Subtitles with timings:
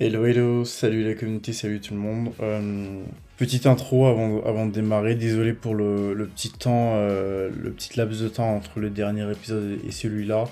[0.00, 2.32] Hello, hello, salut la communauté, salut tout le monde.
[2.40, 3.04] Euh,
[3.36, 8.28] petite intro avant, de démarrer, désolé pour le, petit temps, euh, le petit laps de
[8.28, 10.46] temps entre le dernier épisode et celui-là.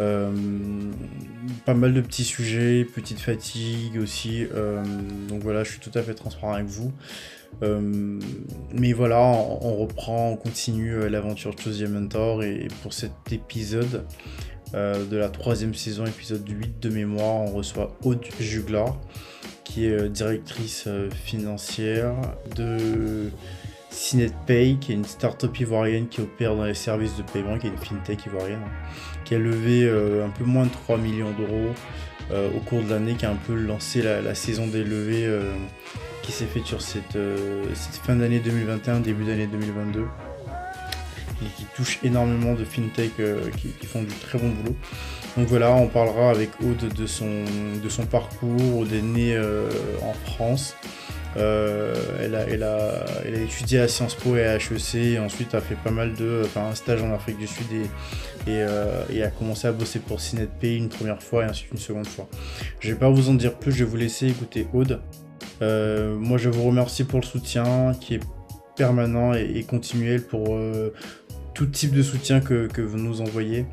[0.00, 0.32] Euh,
[1.66, 4.46] pas mal de petits sujets, petite fatigue aussi.
[5.28, 6.92] donc voilà, je suis tout à fait transparent avec vous.
[7.62, 8.18] Euh,
[8.72, 14.04] mais voilà, on, reprend, on continue euh, l'aventure Choose Your Mentor et, pour cet épisode
[14.74, 18.96] euh, de la troisième saison, épisode 8 de mémoire, on reçoit Aude Juglar,
[19.64, 20.88] qui est directrice
[21.24, 22.14] financière
[22.56, 23.28] de
[23.90, 27.70] CinetPay, qui est une start-up ivoirienne qui opère dans les services de paiement, qui est
[27.70, 28.62] une fintech ivoirienne,
[29.24, 31.72] qui a levé un peu moins de 3 millions d'euros
[32.30, 35.28] au cours de l'année, qui a un peu lancé la, saison des levées
[36.22, 37.64] qui s'est faite sur cette, euh,
[38.04, 40.06] fin d'année 2021, début d'année 2022
[41.42, 44.76] et qui touche énormément de fintech euh, qui, font du très bon boulot.
[45.36, 47.44] Donc voilà, on parlera avec Aude de son,
[47.82, 48.78] de son parcours.
[48.78, 49.68] Aude est née euh,
[50.02, 50.76] en France.
[51.34, 56.12] Elle, a, étudié à Sciences Po et à HEC et ensuite a fait pas mal
[56.12, 57.66] de, enfin un stage en Afrique du Sud
[58.46, 62.28] et a commencé à bosser pour CinetPay une première fois et ensuite une seconde fois.
[62.80, 65.00] Je vais pas vous en dire plus, je vais vous laisser écouter Aude.
[65.60, 68.20] Euh, moi je vous remercie pour le soutien qui est
[68.76, 70.92] permanent et, continuel pour euh,
[71.54, 73.66] tout type de soutien que, vous nous envoyez.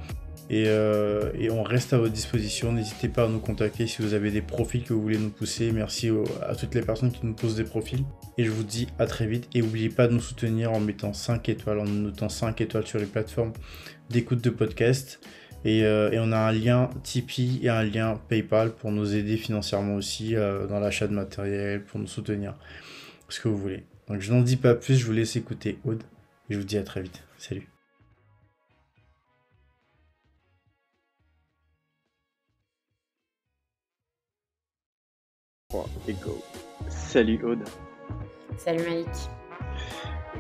[0.52, 2.72] Et, euh, et on reste à votre disposition.
[2.72, 5.72] N'hésitez pas à nous contacter si vous avez des profils que vous voulez nous pousser.
[5.72, 6.10] Merci
[6.48, 8.04] à toutes les personnes qui nous posent des profils.
[8.38, 9.48] Et je vous dis à très vite.
[9.54, 12.98] Et n'oubliez pas de nous soutenir en mettant 5 étoiles, en notant 5 étoiles sur
[12.98, 13.54] les plateformes
[14.10, 15.20] d'écoute de podcast.
[15.66, 19.38] Et, euh, et on a un lien Tipeee et un lien PayPal pour nous aider
[19.38, 22.56] financièrement aussi euh, dans l'achat de matériel, pour nous soutenir.
[23.28, 23.84] Ce que vous voulez.
[24.08, 26.04] Donc je n'en dis pas plus, je vous laisse écouter Aude.
[26.50, 27.24] Et je vous dis à très vite.
[27.38, 27.68] Salut.
[35.70, 36.42] 3 et go.
[36.90, 37.64] Salut Aude.
[38.58, 39.39] Salut Malik.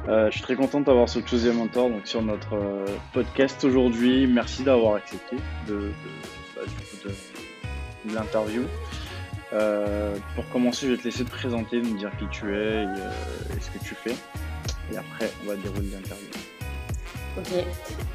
[0.09, 4.25] Euh, je suis très content d'avoir ce Your Mentor donc, sur notre euh, podcast aujourd'hui.
[4.25, 5.35] Merci d'avoir accepté
[5.67, 5.91] de,
[6.55, 7.11] bah,
[8.11, 8.63] l'interview.
[9.53, 13.55] Euh, pour commencer, je vais te laisser te présenter, nous dire qui tu es et,
[13.55, 14.15] et ce que tu fais.
[14.91, 16.38] Et après, on va dérouler l'interview.
[17.37, 17.63] Ok.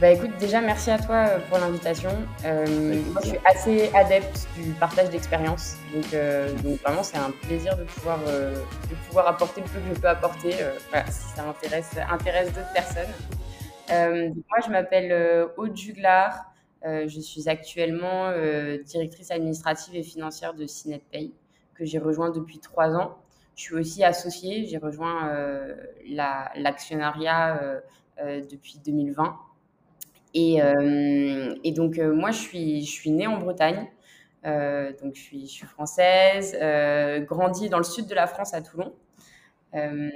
[0.01, 2.11] Bah écoute, déjà merci à toi euh, pour l'invitation.
[2.45, 5.77] Euh, moi, je suis assez adepte du partage d'expérience.
[5.95, 8.55] Donc, euh, donc vraiment, c'est un plaisir de pouvoir, euh,
[8.91, 10.55] de pouvoir apporter le peu que je peux apporter.
[10.91, 13.13] voilà, si ça intéresse, intéresse d'autres personnes.
[14.35, 16.51] Donc moi, je m'appelle Aude Juglar.
[16.85, 18.31] Je suis actuellement
[18.85, 21.33] directrice administrative et financière de CinetPay,
[21.75, 23.17] que j'ai rejoint depuis trois ans.
[23.57, 24.67] Je suis aussi associée.
[24.67, 25.31] J'ai rejoint
[26.09, 27.61] la- l'actionnariat
[28.19, 29.37] depuis 2020.
[30.35, 33.87] Et, euh, et donc, euh, moi, je suis, je suis née en Bretagne.
[34.47, 38.93] Euh, donc, je suis, française, euh, grandie dans le sud de la France, à Toulon.
[39.75, 40.11] Euh,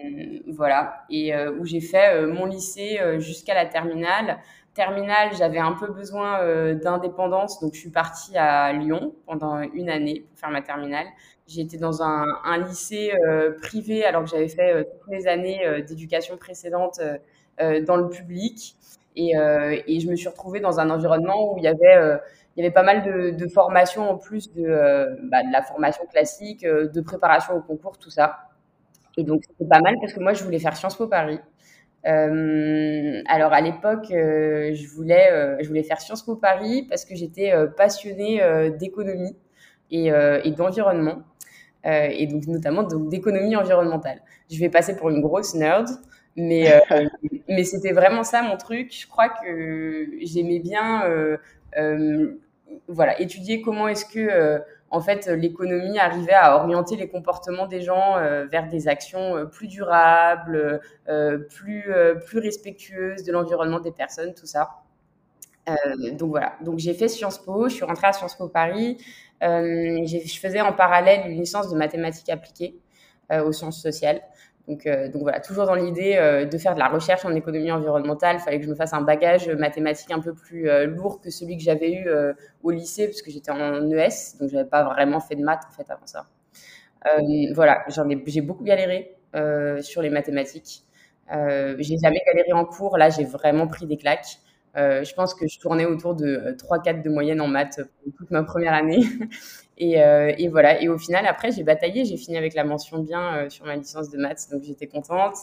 [0.48, 1.04] voilà.
[1.10, 4.38] Et euh, où j'ai fait euh, mon lycée euh, jusqu'à la terminale.
[4.74, 9.90] Terminale, j'avais un peu besoin euh, d'indépendance, donc je suis partie à Lyon pendant une
[9.90, 11.06] année pour faire ma terminale.
[11.48, 12.24] J'ai été dans un,
[12.58, 17.14] lycée euh, privé alors que j'avais fait euh, toutes mes années euh, d'éducation précédente euh,
[17.14, 17.18] euh,
[17.86, 18.76] dans le public.
[19.16, 22.16] Et, euh, et je me suis retrouvée dans un environnement où il y avait, euh,
[22.56, 26.04] il y avait pas mal de, de formations en plus de, euh, bah, la formation
[26.06, 28.38] classique, euh, de préparation au concours, tout ça.
[29.16, 31.40] Et donc, c'était pas mal parce que moi, je voulais faire Sciences Po Paris.
[32.06, 37.04] Euh, alors, à l'époque, euh, je, voulais, euh, je voulais faire Sciences Po Paris parce
[37.04, 39.36] que j'étais euh, passionnée euh, d'économie
[39.90, 41.18] et, euh, et d'environnement,
[41.86, 44.20] euh, et donc notamment d'économie environnementale.
[44.50, 45.88] Je vais passer pour une grosse nerd,
[46.38, 47.06] mais, euh,
[47.48, 48.94] mais c'était vraiment ça mon truc.
[48.94, 51.36] Je crois que j'aimais bien euh,
[51.76, 52.40] euh,
[52.88, 58.16] voilà, étudier comment est-ce que en fait, l'économie arrivait à orienter les comportements des gens
[58.16, 61.92] euh, vers des actions euh, plus durables, euh, plus,
[62.26, 64.82] plus respectueuses de l'environnement des personnes, tout ça.
[66.18, 68.96] Donc voilà, donc j'ai fait Sciences Po, je suis rentrée à Sciences Po Paris.
[69.42, 72.74] Je faisais en parallèle une licence de mathématiques appliquées
[73.30, 74.22] aux sciences sociales.
[74.68, 77.72] Donc, euh, donc voilà, toujours dans l'idée euh, de faire de la recherche en économie
[77.72, 81.22] environnementale, il fallait que je me fasse un bagage mathématique un peu plus euh, lourd
[81.22, 84.68] que celui que j'avais eu euh, au lycée, parce que j'étais en ES, donc j'avais
[84.68, 86.26] pas vraiment fait de maths en fait avant ça.
[87.06, 87.84] Euh, voilà,
[88.28, 90.84] j'ai beaucoup galéré euh, sur les mathématiques.
[91.34, 94.38] Euh, j'ai jamais galéré en cours, là j'ai vraiment pris des claques.
[94.76, 98.12] Euh, je pense que je tournais autour de euh, 3-4 de moyenne en maths pour
[98.14, 99.00] toute ma première année.
[99.80, 100.82] Et, euh, et voilà.
[100.82, 102.04] Et au final, après, j'ai bataillé.
[102.04, 105.36] J'ai fini avec la mention bien euh, sur ma licence de maths, donc j'étais contente.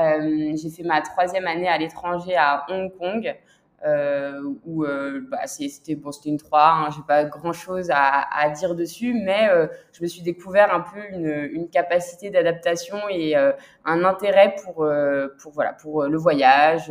[0.00, 3.34] Euh, j'ai fait ma troisième année à l'étranger à Hong Kong.
[3.86, 8.26] Euh, où euh, bah, c'était bon, c'était une 3, hein, j'ai pas grand chose à,
[8.36, 12.98] à, dire dessus, mais euh, je me suis découvert un peu une, une capacité d'adaptation
[13.08, 13.52] et euh,
[13.84, 16.90] un intérêt pour, euh, pour, voilà, pour le voyage,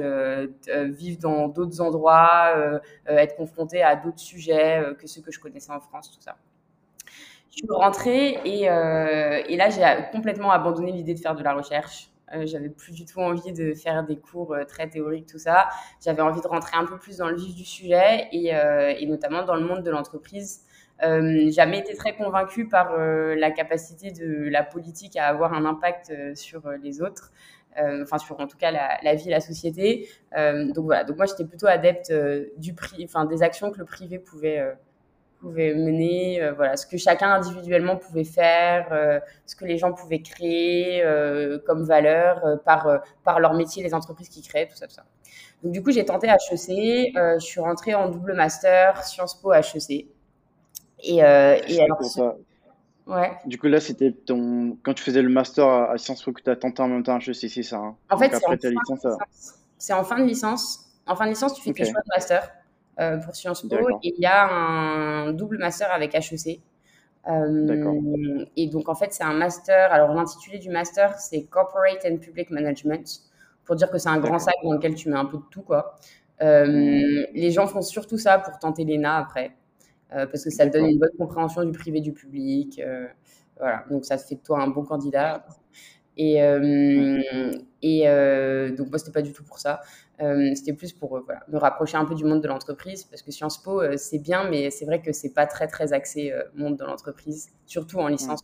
[0.69, 2.53] vivre dans d'autres endroits,
[3.05, 6.37] être confronté à d'autres sujets que ceux que je connaissais en France, tout ça.
[7.49, 12.09] Je suis rentrée et, et là j'ai complètement abandonné l'idée de faire de la recherche.
[12.33, 15.69] Euh, j'avais plus du tout envie de faire des cours euh, très théoriques, tout ça.
[16.03, 19.05] J'avais envie de rentrer un peu plus dans le vif du sujet et, euh, et
[19.05, 20.63] notamment dans le monde de l'entreprise.
[20.99, 26.67] Jamais été très convaincue par la capacité de la politique à avoir un impact sur
[26.81, 27.31] les autres,
[27.77, 30.09] enfin sur en tout cas la, la vie la société.
[30.35, 32.11] donc voilà, donc moi j'étais plutôt adepte
[32.57, 34.75] du prix, enfin des actions que le privé pouvait
[35.39, 39.93] pouvait mener, euh, voilà, ce que chacun individuellement pouvait faire, euh, ce que les gens
[39.93, 44.87] pouvaient créer euh, comme valeur par, par leur métier, les entreprises qui créent, tout ça,
[44.87, 45.05] tout ça.
[45.63, 50.07] Donc du coup, j'ai tenté HEC, je suis rentrée en double master Sciences Po HEC.
[51.03, 52.35] Et, et alors, ça.
[53.07, 53.31] Ouais.
[53.45, 54.77] Du coup, là, c'était ton.
[54.83, 57.17] Quand tu faisais le master à, Sciences Po que tu as tenté en même temps
[57.17, 59.07] HEC, c'est ça hein En fait, c'est en, licence,
[59.77, 60.85] c'est en fin de licence.
[61.07, 61.83] En fin de licence, tu fais okay.
[61.83, 62.51] tes choix de master.
[62.99, 63.75] Euh, pour Sciences Po.
[64.01, 66.61] Et il y a un double master avec HEC.
[67.29, 69.91] Euh, et donc, en fait, c'est un master.
[69.91, 73.21] Alors, l'intitulé du master, c'est Corporate and Public Management,
[73.65, 75.61] pour dire que c'est un grand sac dans lequel tu mets un peu de tout,
[75.61, 75.95] quoi.
[76.41, 77.25] Euh, mmh.
[77.33, 79.51] les gens font surtout ça pour tenter l'ENA après,
[80.15, 82.81] euh, parce que ça te donne une bonne compréhension du privé du public.
[83.59, 85.45] Voilà, donc ça fait de toi un bon candidat.
[86.17, 89.81] Et, euh, et euh, donc, moi, c'était pas du tout pour ça.
[90.19, 93.31] Euh, c'était plus pour voilà, me rapprocher un peu du monde de l'entreprise, parce que
[93.31, 96.83] Sciences Po, c'est bien, mais c'est vrai que c'est pas très, très axé monde de
[96.83, 98.41] l'entreprise, surtout en licence.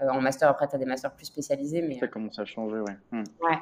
[0.00, 1.82] en master, après, tu as des masters plus spécialisés.
[1.82, 2.96] Mais, ça commence à changer, ouais.
[3.10, 3.24] Mmh.
[3.42, 3.58] Ouais.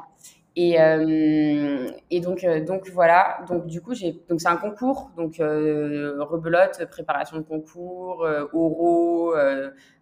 [0.58, 3.44] Et, euh, et donc, euh, donc voilà.
[3.46, 9.34] Donc du coup, j'ai donc c'est un concours, donc euh, rebelote, préparation de concours, oraux,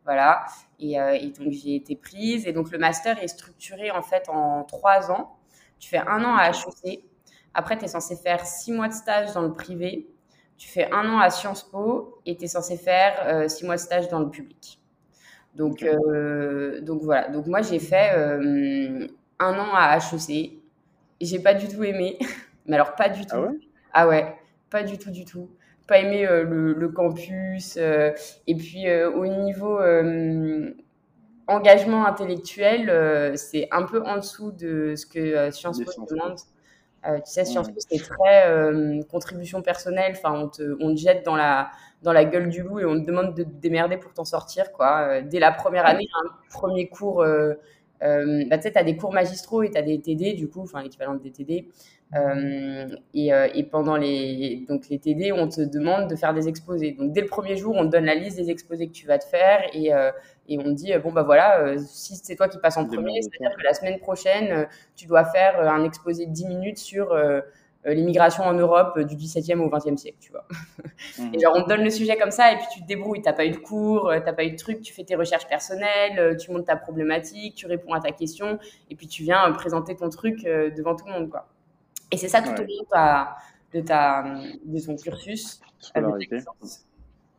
[0.05, 0.45] voilà.
[0.79, 2.47] Et, et donc j'ai été prise.
[2.47, 5.37] Et donc le master est structuré en fait en trois ans.
[5.81, 7.05] Tu fais un an à HEC.
[7.53, 10.09] Après, tu es censé faire six mois de stage dans le privé.
[10.57, 13.81] Tu fais un an à Sciences Po et tu es censé faire six mois de
[13.81, 14.81] stage dans le public.
[15.57, 15.85] Donc,
[16.83, 17.29] donc voilà.
[17.29, 18.13] Donc moi, j'ai fait
[19.39, 20.53] un an à HEC.
[21.21, 22.19] J'ai pas du tout aimé.
[22.67, 23.37] Mais alors, pas du tout.
[23.37, 23.59] Ah ouais,
[23.93, 24.39] ah ouais
[24.75, 25.49] pas du tout, du tout.
[25.87, 27.77] Pas aimé euh, le, le, campus.
[27.79, 28.11] Euh,
[28.49, 29.79] et puis, euh, au niveau
[31.47, 36.39] engagement intellectuel, c'est un peu en dessous de ce que Sciences Po demande.
[37.05, 40.15] tu sais, Sciences Po, c'est très contribution personnelle.
[40.17, 41.71] Enfin, on te, on te jette dans la,
[42.03, 44.73] dans la gueule du loup et on te demande de te démerder pour t'en sortir.
[44.73, 45.21] Quoi.
[45.21, 47.25] dès la première année, un premier cours
[48.05, 50.49] euh, bah, tu sais, tu as des cours magistraux et tu as des TD, du
[50.49, 51.69] coup, enfin l'équivalent des TD.
[52.15, 56.47] Euh, et, euh, et, pendant les, donc les TD, on te demande de faire des
[56.47, 56.93] exposés.
[56.93, 59.19] Donc dès le premier jour, on te donne la liste des exposés que tu vas
[59.19, 59.91] te faire et,
[60.49, 63.57] et on te dit, bon, bah voilà, si c'est toi qui passes en premier, c'est-à-dire
[63.57, 67.17] que la semaine prochaine, tu dois faire un exposé de 10 minutes sur
[67.93, 70.47] l'immigration en Europe euh, du 17e au 20e siècle, tu vois.
[71.19, 71.35] Mmh.
[71.35, 73.21] Et genre, on te donne le sujet comme ça et puis tu te débrouilles.
[73.21, 75.47] T'as pas eu de cours, euh, t'as pas eu de trucs, tu fais tes recherches
[75.47, 78.59] personnelles, tu montes ta problématique, tu réponds à ta question
[78.91, 81.49] et puis tu viens présenter ton truc devant tout le monde, quoi.
[82.11, 82.61] Et c'est ça tout ouais.
[82.61, 83.37] au long de, ta,
[83.73, 84.25] de, ta,
[84.65, 85.61] de ton cursus.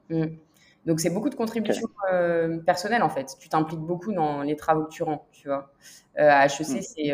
[0.10, 0.26] Mmh.
[0.86, 2.14] Donc, c'est beaucoup de contributions okay.
[2.14, 3.36] euh, personnelles, en fait.
[3.40, 5.72] Tu t'impliques beaucoup dans les travaux que tu rends, tu vois.
[6.20, 6.82] Euh, à HEC, mmh.
[6.82, 7.12] c'est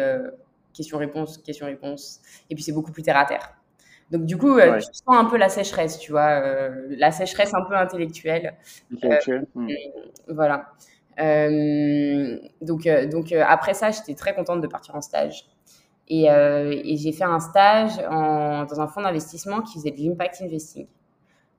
[0.73, 2.21] question-réponse, question-réponse.
[2.49, 3.55] Et puis c'est beaucoup plus terre à terre.
[4.11, 4.79] Donc du coup, euh, ouais.
[4.79, 8.55] tu sens un peu la sécheresse, tu vois, euh, la sécheresse un peu intellectuelle.
[8.93, 9.47] Intellectuelle.
[9.55, 9.69] Euh, mmh.
[10.27, 10.73] Voilà.
[11.19, 15.45] Euh, donc donc après ça, j'étais très contente de partir en stage.
[16.09, 20.41] Et, et j'ai fait un stage en, dans un fonds d'investissement qui faisait de l'impact
[20.41, 20.87] investing.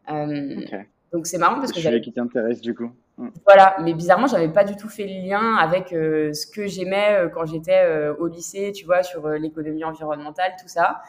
[0.07, 0.89] Okay.
[1.11, 2.91] Donc c'est marrant parce que j'avais qui t'intéresse du coup.
[3.19, 3.29] Mmh.
[3.47, 7.09] Voilà, mais bizarrement, j'avais pas du tout fait le lien avec euh, ce que j'aimais
[7.11, 11.03] euh, quand j'étais euh, au lycée, tu vois, sur l'économie environnementale, tout ça.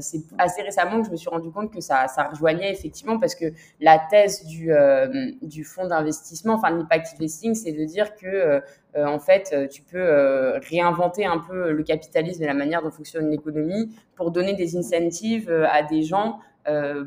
[0.00, 3.34] c'est assez récemment que je me suis rendu compte que ça, ça rejoignait effectivement parce
[3.34, 3.46] que
[3.80, 8.62] la thèse du, fonds d'investissement, enfin de l'impact investing, c'est de dire que
[8.96, 13.94] en fait, tu peux réinventer un peu le capitalisme et la manière dont fonctionne l'économie
[14.16, 16.38] pour donner des incentives à des gens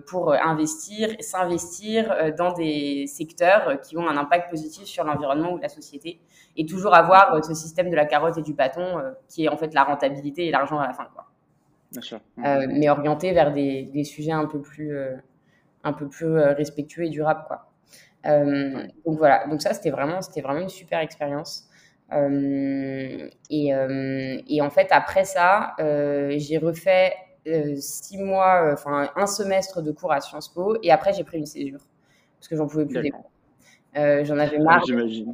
[0.07, 5.57] pour investir, s'investir euh, dans des secteurs qui ont un impact positif sur l'environnement ou
[5.57, 6.19] la société,
[6.57, 9.57] et toujours avoir euh, ce système de la carotte et du bâton qui est en
[9.57, 11.27] fait la rentabilité et l'argent à la fin, quoi.
[11.91, 12.19] Bien sûr.
[12.45, 15.15] Euh, mais orienté vers des, des, sujets un peu plus, euh,
[15.83, 17.67] un peu plus respectueux et durables, quoi.
[18.25, 18.87] Euh, ouais.
[19.05, 21.67] Donc voilà, donc ça c'était vraiment, c'était vraiment une super expérience.
[22.13, 27.13] et, et en fait après ça, j'ai refait
[27.77, 31.45] six mois, enfin un semestre de cours à Sciences Po, et après j'ai pris une
[31.45, 31.79] césure
[32.37, 33.11] parce que j'en pouvais plus des
[33.93, 34.83] J'en avais marre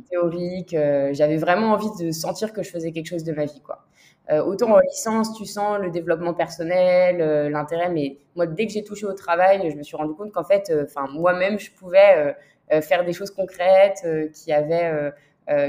[0.09, 0.75] théorique.
[1.11, 3.87] J'avais vraiment envie de sentir que je faisais quelque chose de ma vie, quoi.
[4.29, 8.73] Euh, autant en licence, tu sens le développement personnel, euh, l'intérêt, mais moi, dès que
[8.73, 11.71] j'ai touché au travail, je me suis rendu compte qu'en fait, euh, enfin, moi-même, je
[11.71, 12.35] pouvais
[12.81, 15.13] faire des choses concrètes qui avaient,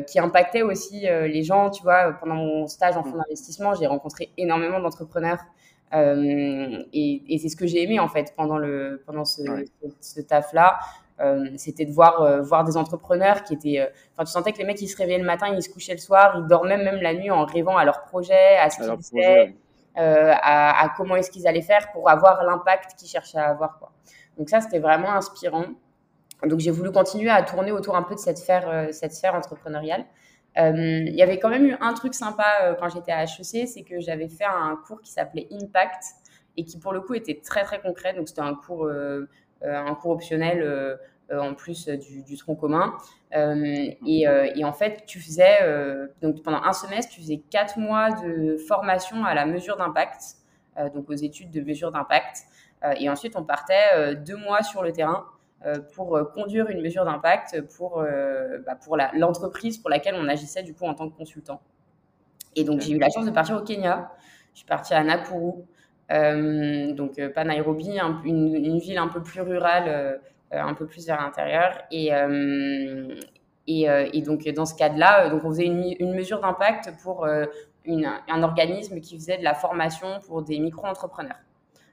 [0.08, 1.70] qui impactaient aussi les gens.
[1.70, 3.22] Tu vois, pendant mon stage en fonds mmh.
[3.22, 5.38] d'investissement, j'ai rencontré énormément d'entrepreneurs.
[5.92, 10.20] Et, et c'est ce que j'ai aimé en fait pendant le pendant ce, ce, ce
[10.20, 10.78] taf là
[11.20, 13.80] euh, c'était de voir, euh, voir des entrepreneurs qui étaient.
[13.80, 15.92] Euh, enfin, tu sentais que les mecs, ils se réveillaient le matin, ils se couchaient
[15.94, 18.96] le soir, ils dormaient même la nuit en rêvant à leur projet, à ce qu'ils
[18.96, 19.56] faisaient,
[19.96, 23.78] à, à, comment est-ce qu'ils allaient faire pour avoir l'impact qu'ils cherchaient à avoir.
[23.78, 23.90] Quoi.
[24.38, 25.64] Donc, ça, c'était vraiment inspirant.
[26.44, 30.04] Donc, j'ai voulu continuer à tourner autour un peu de cette sphère, cette sphère entrepreneuriale.
[30.58, 34.00] Il y avait quand même eu un truc sympa quand j'étais à HEC, c'est que
[34.00, 36.02] j'avais fait un cours qui s'appelait Impact
[36.56, 38.12] et qui pour le coup était très très concret.
[38.14, 38.90] Donc c'était un cours
[39.64, 40.96] euh, un cours optionnel euh,
[41.32, 42.96] euh, en plus du, tronc commun.
[43.32, 45.58] Et, et, en fait, tu faisais,
[46.22, 50.36] donc pendant un semestre, tu faisais quatre mois de formation à la mesure d'impact,
[50.94, 52.44] donc aux études de mesure d'impact.
[52.98, 55.26] et ensuite, on partait deux mois sur le terrain
[55.94, 58.04] pour conduire une mesure d'impact pour,
[58.66, 61.60] bah, pour l'entreprise pour laquelle on agissait du coup en tant que consultant.
[62.54, 64.12] Et donc j'ai eu la chance de partir au Kenya.
[64.52, 65.64] Je suis partie à Nakuru
[66.10, 70.16] euh, donc euh, pas Nairobi, une, ville un peu plus rurale, euh,
[70.52, 71.78] un peu plus vers l'intérieur.
[71.90, 72.10] Et,
[73.66, 79.00] et, et, donc dans ce cadre-là, donc on faisait une, mesure d'impact pour un organisme
[79.00, 81.36] qui faisait de la formation pour des micro-entrepreneurs.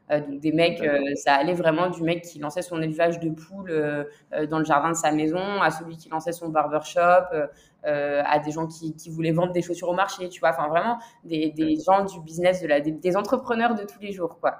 [0.09, 0.83] Donc des mecs,
[1.15, 4.07] ça allait vraiment du mec qui lançait son élevage de poules
[4.49, 7.47] dans le jardin de sa maison, à celui qui lançait son barbershop,
[7.85, 10.67] euh, à des gens qui, qui, voulaient vendre des chaussures au marché, tu vois, enfin
[10.69, 14.55] vraiment des, des gens du business, de la, des, entrepreneurs de tous les jours, quoi.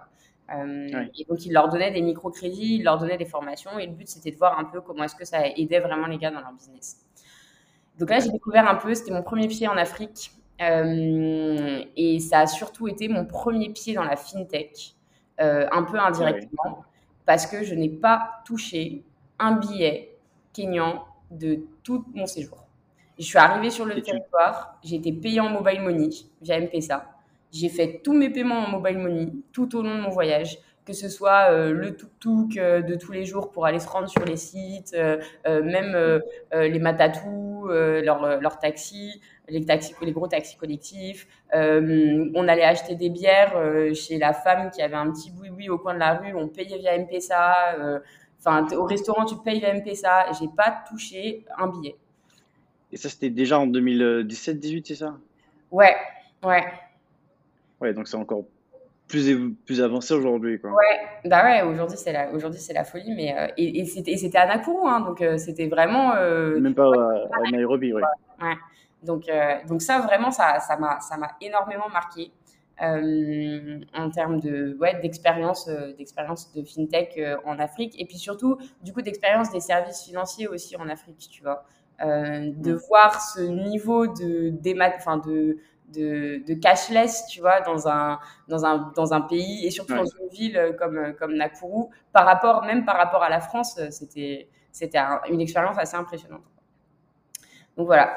[0.53, 3.93] Euh, et donc, ils leur donnaient des microcrédits, ils leur donnaient des formations, et le
[3.93, 6.39] but, c'était de voir un peu comment est-ce que ça aidait vraiment les gars dans
[6.39, 6.97] leur business.
[7.97, 10.29] Donc là, j'ai découvert un peu, c'était mon premier pied en Afrique,
[10.61, 14.94] euh, et ça a surtout été mon premier pied dans la fintech,
[15.39, 16.85] un peu indirectement,
[17.25, 19.03] parce que je n'ai pas touché
[19.39, 20.17] un billet
[20.53, 22.65] kényan de tout mon séjour.
[23.17, 26.09] Je suis arrivée sur le territoire, j'ai été payée en mobile money
[26.41, 27.05] via M-Pesa.
[27.51, 30.93] J'ai fait tous mes paiements en mobile money tout au long de mon voyage, que
[30.93, 34.23] ce soit euh, le tuk-tuk euh, de tous les jours pour aller se rendre sur
[34.23, 36.21] les sites, euh, même
[36.53, 41.27] les matatous, leurs leur taxis, les, taxis, les gros taxis collectifs.
[41.53, 43.53] on allait acheter des bières
[43.93, 46.77] chez la femme qui avait un petit boui-boui au coin de la rue, on payait
[46.77, 48.01] via M-Pesa.
[48.39, 50.31] Enfin, au restaurant, tu payes via M-Pesa.
[50.39, 51.95] J'ai pas touché un billet.
[52.91, 55.17] Et ça, c'était déjà en 2017-18, c'est ça?
[55.71, 55.95] Ouais,
[56.43, 56.63] ouais.
[57.81, 58.45] Ouais, donc c'est encore
[59.07, 60.59] plus, plus avancé aujourd'hui.
[60.59, 60.71] Quoi.
[60.71, 64.17] Ouais, bah ouais, aujourd'hui c'est la, aujourd'hui, c'est la folie, mais euh, et, et, c'était,
[64.17, 66.15] c'était à Nakuru, hein, donc euh, c'était vraiment.
[66.15, 68.01] Euh, Même pas à, Nairobi, ouais.
[68.41, 68.55] ouais.
[69.05, 69.29] Donc,
[69.67, 72.31] donc ça, vraiment, ça, ça, m'a, ça m'a énormément marqué.
[72.81, 79.01] en termes de ouais, d'expérience d'expérience de fintech en Afrique et puis surtout du coup
[79.01, 81.63] d'expérience des services financiers aussi en Afrique tu vois
[82.01, 84.53] euh, de voir ce niveau de,
[84.97, 85.57] enfin de,
[85.93, 88.19] de, de, cashless, tu vois, dans un,
[88.50, 92.63] dans un, dans un pays et surtout dans une ville comme, comme Nakuru, par rapport,
[92.63, 96.43] même par rapport à la France, c'était, c'était une expérience assez impressionnante.
[97.77, 98.15] Donc voilà.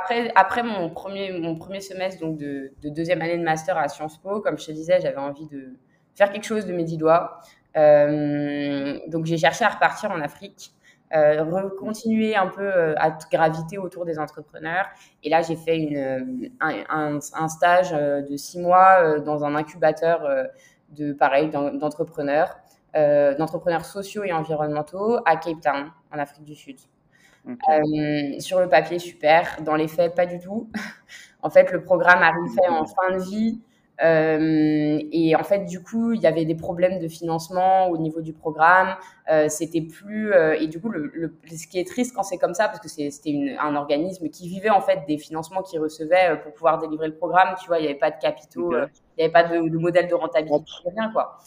[0.00, 3.88] après, après mon, premier, mon premier semestre donc de, de, deuxième année de master à
[3.88, 5.76] Sciences Po, comme je te disais, j'avais envie de
[6.14, 7.40] faire quelque chose de mes dix doigts.
[7.76, 10.72] Euh, donc j'ai cherché à repartir en Afrique.
[11.14, 14.86] Euh, continuer un peu euh, à graviter autour des entrepreneurs.
[15.22, 20.26] Et là, j'ai fait une, euh, un, un, stage de six mois dans un incubateur
[20.90, 22.56] de pareil d'entrepreneurs,
[22.94, 26.78] d'entrepreneurs sociaux et environnementaux à Cape Town, en Afrique du Sud.
[28.38, 29.58] Sur le papier, super.
[29.62, 30.70] Dans les faits, pas du tout.
[31.42, 33.60] en fait, le programme arrivait en fin de vie.
[34.02, 38.20] Euh, et en fait, du coup, il y avait des problèmes de financement au niveau
[38.20, 38.96] du programme.
[39.30, 42.38] Euh, c'était plus euh, et du coup, le, le, ce qui est triste quand c'est
[42.38, 46.30] comme ça, parce que c'était un organisme qui vivait en fait des financements qu'il recevait
[46.30, 47.54] euh, pour pouvoir délivrer le programme.
[47.60, 49.78] Tu vois, il n'y avait pas de capitaux, euh, il n'y avait pas de, de,
[49.78, 50.64] modèle de rentabilité,
[50.96, 51.38] rien quoi.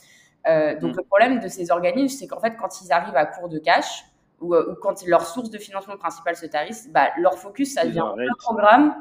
[0.80, 0.98] donc mm.
[0.98, 4.06] le problème de ces organismes, c'est qu'en fait, quand ils arrivent à court de cash
[4.42, 8.00] ou, ou, quand leur source de financement principale se tarisse, bah, leur focus, ça devient
[8.00, 8.96] un programme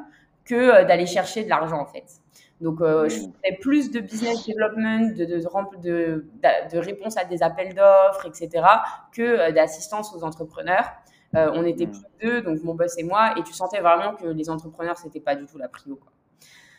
[0.44, 2.04] que d'aller chercher de l'argent en fait.
[2.60, 5.36] Donc, euh, je fais plus de business development, de, de,
[5.82, 6.24] de,
[6.72, 8.64] de réponse à des appels d'offres, etc.,
[9.12, 10.86] que euh, d'assistance aux entrepreneurs.
[11.34, 14.26] Euh, on était plus deux, donc mon boss et moi, et tu sentais vraiment que
[14.26, 15.96] les entrepreneurs, c'était pas du tout la prio.
[15.96, 16.12] Quoi.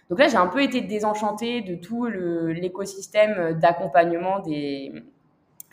[0.09, 4.93] Donc là, j'ai un peu été désenchantée de tout l'écosystème d'accompagnement des,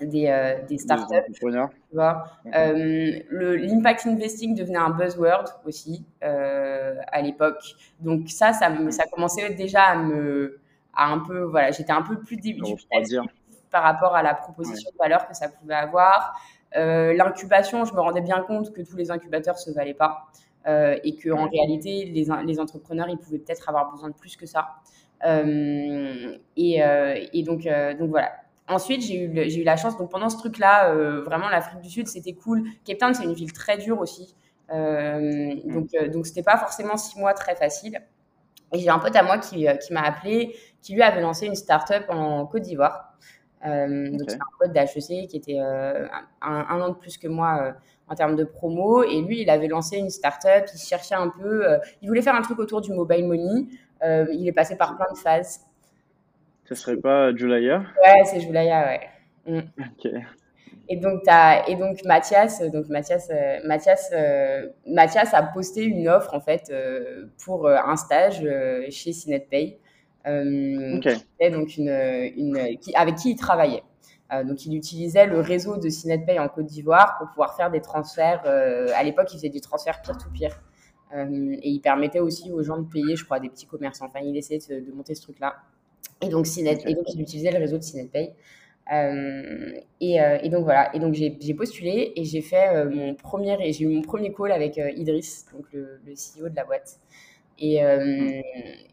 [0.07, 1.33] des, euh, des startups.
[1.33, 1.47] Tu
[1.93, 2.25] vois.
[2.55, 7.63] Euh, l'impact investing devenait un buzzword aussi euh, à l'époque.
[8.01, 10.61] Donc ça, ça, me, ça commençait déjà à me,
[10.95, 12.39] à un peu, voilà, j'étais un peu plus
[13.71, 16.39] par rapport à la proposition de valeur que ça pouvait avoir.
[16.75, 20.27] L'incubation, je me rendais bien compte que tous les incubateurs se valaient pas.
[20.67, 24.47] et que en réalité les, les, entrepreneurs ils pouvaient peut-être avoir besoin de plus que
[24.47, 24.77] ça
[25.25, 26.81] et,
[27.33, 27.69] et, donc
[27.99, 28.33] donc voilà
[28.73, 31.91] Ensuite, j'ai eu, j'ai eu la chance, donc pendant ce truc-là, euh, vraiment l'Afrique du
[31.91, 32.65] Sud, c'était cool.
[32.85, 34.35] Cape Town, c'est une ville très dure aussi.
[34.71, 38.01] Euh, donc, euh, donc c'était pas forcément six mois très facile.
[38.73, 41.55] Et j'ai un pote à moi qui, qui m'a appelé, qui lui avait lancé une
[41.55, 43.19] start-up en Côte d'Ivoire.
[43.65, 46.09] Donc, c'est un pote d'HEC qui était un,
[46.41, 47.75] un, an de plus que moi
[48.09, 49.03] en termes de promo.
[49.03, 51.67] Et lui, il avait lancé une start-up, il cherchait un peu,
[52.01, 53.67] il voulait faire un truc autour du mobile money.
[54.33, 55.61] il est passé par plein de phases.
[56.75, 59.01] Ce serait pas Julaya Ouais, c'est Julaya, ouais.
[59.47, 59.61] Mm.
[59.79, 60.13] Ok.
[60.89, 66.09] Et donc, as, et donc Mathias, donc Mathias, euh, Mathias, euh, Mathias a posté une
[66.09, 68.47] offre en fait euh, pour un stage
[68.91, 69.79] chez CinetPay.
[70.25, 71.17] Okay.
[71.51, 71.89] donc une,
[72.37, 73.83] une, qui, avec qui il travaillait.
[74.45, 78.45] donc, il utilisait le réseau de CinetPay en Côte d'Ivoire pour pouvoir faire des transferts.
[78.47, 80.61] à l'époque, il faisait du transfert peer-to-peer.
[81.13, 84.07] et il permettait aussi aux gens de payer, je crois, des petits commerçants.
[84.07, 85.57] Enfin, il essayait de, de monter ce truc-là.
[86.23, 88.33] Et donc, et donc il utilisait le réseau de CinetPay.
[88.93, 93.15] Euh, et, euh, et, donc voilà, et donc j'ai postulé et j'ai fait euh, mon
[93.15, 96.99] premier, j'ai eu mon premier call avec Idriss, donc le, le, CEO de la boîte.
[97.59, 97.77] Et,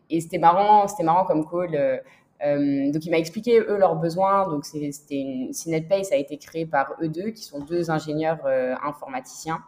[0.10, 2.04] et c'était marrant, c'était marrant comme call.
[2.92, 4.48] donc il m'a expliqué eux leurs besoins.
[4.48, 8.46] Donc c'était une CinetPay, ça a été créé par eux deux, qui sont deux ingénieurs
[8.84, 9.60] informaticiens.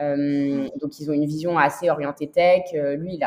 [0.00, 2.62] Euh, donc, ils ont une vision assez orientée tech.
[2.74, 3.22] Euh, lui, il,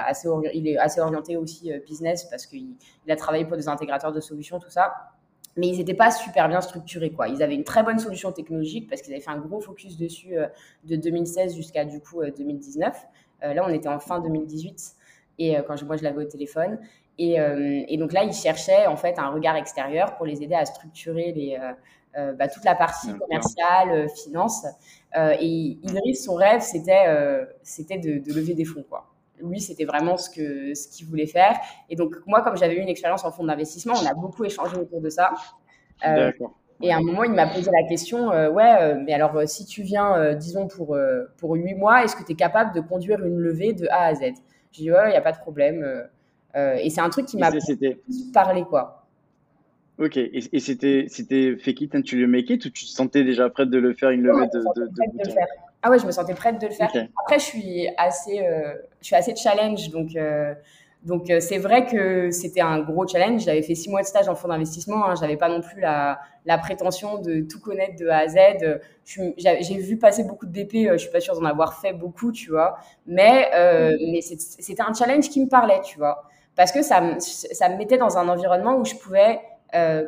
[0.68, 2.76] est assez orienté aussi euh, business parce qu'il
[3.08, 4.94] a travaillé pour des intégrateurs de solutions, tout ça.
[5.56, 7.12] Mais ils n'étaient pas super bien structurés.
[7.12, 7.28] Quoi.
[7.28, 10.34] Ils avaient une très bonne solution technologique parce qu'ils avaient fait un gros focus dessus
[10.84, 13.06] de 2016 jusqu'à du coup 2019.
[13.44, 14.96] là, on était en fin 2018
[15.38, 16.80] et quand je, moi, je l'avais au téléphone.
[17.20, 17.36] Et,
[17.88, 21.32] et, donc là, ils cherchaient en fait un regard extérieur pour les aider à structurer
[21.34, 21.60] les,
[22.16, 24.66] euh, bah, toute la partie commerciale, euh, finance.
[25.18, 27.06] Euh, et Idriss, son rêve, c'était
[27.64, 29.10] c'était de, de, lever des fonds, quoi
[29.42, 31.60] lui, c'était vraiment ce que ce qu'il voulait faire.
[31.90, 34.78] Et donc moi, comme j'avais eu une expérience en fonds d'investissement, on a beaucoup échangé
[34.78, 35.34] autour de ça.
[36.08, 36.32] Euh,
[36.82, 40.34] et à un moment, il m'a posé la question, ouais, mais alors si tu viens,
[40.36, 40.98] disons pour
[41.38, 44.16] pour huit mois, est-ce que tu es capable de conduire une levée de A à
[44.16, 44.22] Z?
[44.72, 45.84] J'ai dit ouais, il n'y a pas de problème.
[46.56, 47.52] et c'est un truc qui m'a
[48.34, 49.03] parlé quoi.
[50.00, 53.50] Ok, et, c'était, c'était fake it until you make it ou tu te sentais déjà
[53.50, 55.46] prête de le faire une levée de, de, de, faire.
[55.84, 56.90] Ah ouais, je me sentais prête de le faire.
[57.22, 60.56] Après, je suis assez, euh, je suis assez challenge, donc, euh,
[61.04, 63.44] donc euh, c'est vrai que c'était un gros challenge.
[63.44, 66.20] J'avais fait six mois de stage en fonds d'investissement, hein, j'avais pas non plus la,
[66.46, 68.38] la, prétention de tout connaître de A à Z.
[69.06, 72.50] J'ai vu passer beaucoup de BP, je suis pas sûre d'en avoir fait beaucoup, tu
[72.50, 74.12] vois, mais, mm.
[74.12, 76.24] mais c'était un challenge qui me parlait, tu vois,
[76.56, 79.40] parce que ça, ça me mettait dans un environnement où je pouvais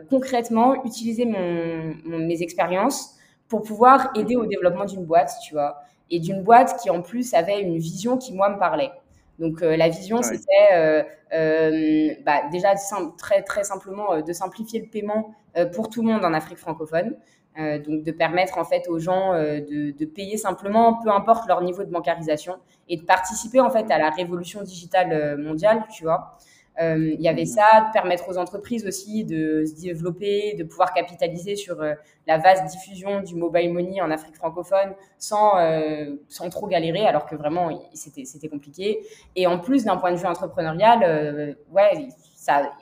[0.10, 3.16] concrètement utiliser mon, mes expériences
[3.48, 5.78] pour pouvoir aider au développement d'une boîte, tu vois.
[6.10, 8.92] Et d'une boîte qui, en plus, avait une vision qui, moi, me parlait.
[9.40, 12.74] Donc, euh, la vision, c'était euh, bah, déjà
[13.18, 15.34] très, très simplement de simplifier le paiement
[15.74, 17.16] pour tout le monde en Afrique francophone.
[17.58, 21.84] donc, de permettre, en fait, aux gens de, de, payer simplement, peu importe leur niveau
[21.84, 22.56] de bancarisation,
[22.88, 26.38] et de participer, en fait, à la révolution digitale mondiale, tu vois.
[26.82, 30.94] Euh, il y avait ça, de permettre aux entreprises aussi de se développer, de pouvoir
[30.94, 31.94] capitaliser sur euh,
[32.28, 37.26] la vaste diffusion du mobile money en Afrique francophone sans, euh, sans trop galérer, alors
[37.28, 39.00] que vraiment c'était compliqué.
[39.36, 42.74] Et en plus, d'un point de vue entrepreneurial, ouais, ça,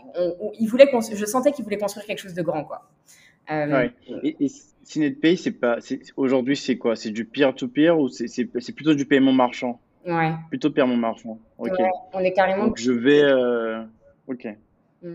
[0.60, 2.90] il voulait je sentais qu'il voulait construire quelque chose de grand, quoi.
[3.50, 3.92] Ouais.
[4.24, 4.52] Et, et
[4.84, 5.78] CinetPay, c'est pas,
[6.18, 6.96] aujourd'hui, c'est quoi?
[6.96, 9.80] C'est du peer-to-peer ou c'est plutôt du paiement marchand?
[10.06, 10.34] Ouais.
[10.50, 11.40] Plutôt marchand.
[11.58, 11.72] Ok.
[12.14, 12.68] on est carrément.
[12.68, 13.24] Donc je vais.
[13.24, 13.84] Euh,
[14.28, 14.48] ok.
[15.02, 15.14] Mm.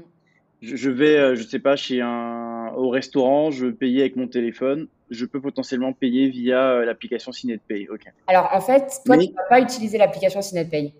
[0.61, 4.27] Je, vais, euh, je sais pas, chez un au restaurant, je veux payer avec mon
[4.27, 4.89] téléphone.
[5.11, 7.89] Je peux potentiellement payer via euh, l'application CinetPay.
[7.91, 8.13] Ok.
[8.27, 10.93] Alors en fait, toi, tu ne vas pas utiliser l'application CinetPay.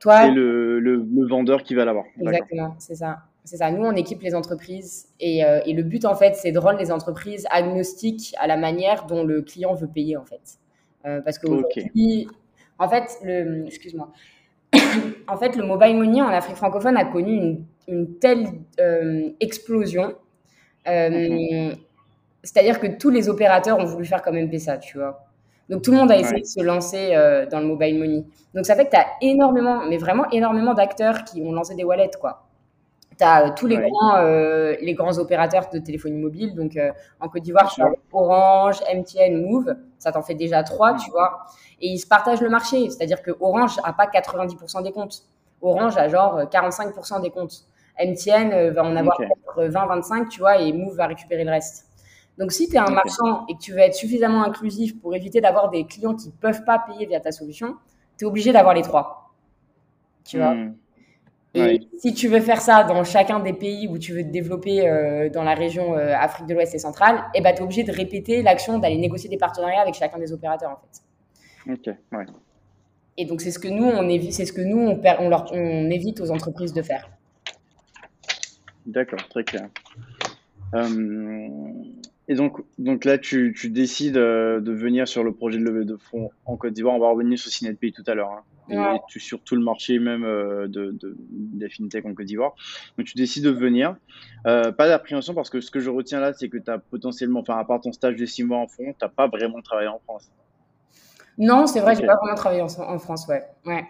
[0.00, 0.22] Toi.
[0.22, 2.04] C'est le, le, vendeur qui va l'avoir.
[2.20, 3.18] Exactement, c'est ça.
[3.44, 3.70] C'est ça.
[3.70, 6.92] Nous, on équipe les entreprises et, et le but, en fait, c'est de rendre les
[6.92, 10.58] entreprises agnostiques à la manière dont le client veut payer, en fait.
[11.02, 11.46] parce que
[12.78, 14.10] en fait, le, excuse-moi.
[15.28, 18.46] en fait, le mobile money en Afrique francophone a connu une, telle
[18.80, 20.14] euh, explosion.
[20.86, 21.72] Euh,
[22.42, 25.24] c'est-à-dire que tous les opérateurs ont voulu faire comme MPSA, tu vois.
[25.68, 27.10] Donc tout le monde a essayé de se lancer
[27.50, 28.24] dans le mobile money.
[28.54, 31.84] Donc ça fait que tu as énormément, mais vraiment énormément d'acteurs qui ont lancé des
[31.84, 32.47] wallets, quoi.
[33.18, 36.54] Tu as tous les, grands, les grands opérateurs de téléphonie mobile.
[36.54, 36.78] Donc
[37.20, 39.74] en Côte d'Ivoire, tu as Orange, MTN, Move.
[39.98, 41.46] Ça t'en fait déjà trois, tu vois.
[41.80, 42.88] Et ils se partagent le marché.
[42.90, 45.24] C'est-à-dire que Orange n'a pas 90% des comptes.
[45.60, 47.64] Orange a genre 45% des comptes.
[48.00, 49.18] MTN euh, va en avoir
[49.56, 51.86] 20-25, tu vois, et Move va récupérer le reste.
[52.38, 55.40] Donc, si tu es un marchand et que tu veux être suffisamment inclusif pour éviter
[55.40, 57.74] d'avoir des clients qui ne peuvent pas payer via ta solution,
[58.16, 59.32] tu es obligé d'avoir les trois.
[60.24, 60.54] Tu vois?
[60.54, 60.76] Hmm.
[61.54, 64.86] Et si tu veux faire ça dans chacun des pays où tu veux te développer
[64.86, 67.84] euh, dans la région euh, Afrique de l'Ouest et centrale, eh ben, tu es obligé
[67.84, 71.72] de répéter l'action d'aller négocier des partenariats avec chacun des opérateurs, en fait.
[71.72, 72.26] Ok, ouais.
[73.16, 75.50] Et donc, c'est ce que nous, on évite, c'est ce que nous, on, on, leur,
[75.52, 77.10] on évite aux entreprises de faire.
[78.86, 79.68] D'accord, très clair.
[80.74, 81.48] Euh,
[82.28, 85.84] et donc, donc là, tu, tu décides euh, de venir sur le projet de levée
[85.84, 86.94] de fonds en Côte d'Ivoire.
[86.94, 88.30] On va revenir sur CNetPay tout à l'heure.
[88.30, 88.42] Hein.
[88.70, 88.76] Et
[89.08, 92.54] tu, sur tout le marché même euh, de, de, des fintech en Côte d'Ivoire.
[92.96, 93.96] Donc, tu décides de venir.
[94.44, 97.58] pas d'appréhension parce que ce que je retiens là, c'est que tu as potentiellement, enfin,
[97.58, 100.00] à part ton stage de six mois en fond, tu n'as pas vraiment travaillé en
[100.00, 100.30] France.
[101.38, 103.44] Non, c'est vrai, je j'ai pas vraiment travaillé en, en France, ouais.
[103.64, 103.86] ouais.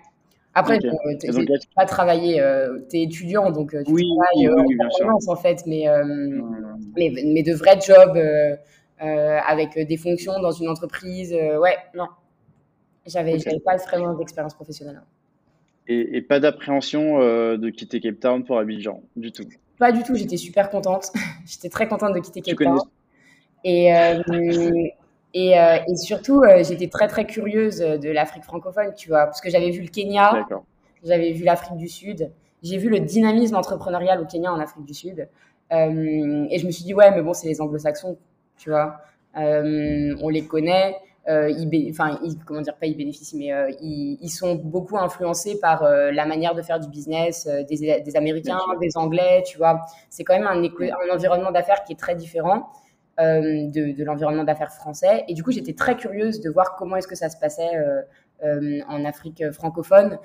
[0.55, 4.77] Après, tu n'as pas travaillé, euh, tu es étudiant, donc euh, tu oui, travailles oui,
[5.03, 5.87] euh, en fait, mais,
[6.97, 8.19] mais, mais, de vrais jobs
[8.99, 12.07] avec des fonctions dans une entreprise, ouais, non.
[13.09, 15.01] J'avais n'avais pas vraiment d'expérience professionnelle.
[15.89, 19.45] Et, et, pas d'appréhension de quitter Cape Town pour Abidjan, du tout?
[19.79, 21.07] Pas du tout, j'étais super contente.
[21.47, 22.79] j'étais très contente de quitter Cape Town.
[23.65, 23.91] Et,
[25.35, 29.41] et, euh, et surtout, euh, j'étais très très curieuse de l'Afrique francophone, tu vois, parce
[29.41, 30.47] que j'avais vu le Kenya,
[31.05, 32.31] j'avais vu l'Afrique du Sud,
[32.63, 35.29] j'ai vu le dynamisme entrepreneurial au Kenya en Afrique du Sud,
[35.73, 38.17] euh, et je me suis dit ouais, mais bon, c'est les Anglo-Saxons,
[38.57, 39.01] tu vois,
[39.35, 40.97] on les connaît.
[41.29, 46.25] Ils, enfin, comment dire, pas ils bénéficient, mais ils, ils, sont beaucoup influencés par la
[46.25, 49.85] manière de faire du business des, des Américains, des Anglais, tu vois.
[50.09, 52.71] C'est quand même un, un environnement d'affaires qui est très différent.
[53.21, 55.25] Euh, de, l'environnement d'affaires français.
[55.27, 57.77] Et du coup, j'étais très curieuse de voir comment est-ce que ça se passait
[58.45, 60.19] euh, euh, en Afrique francophone.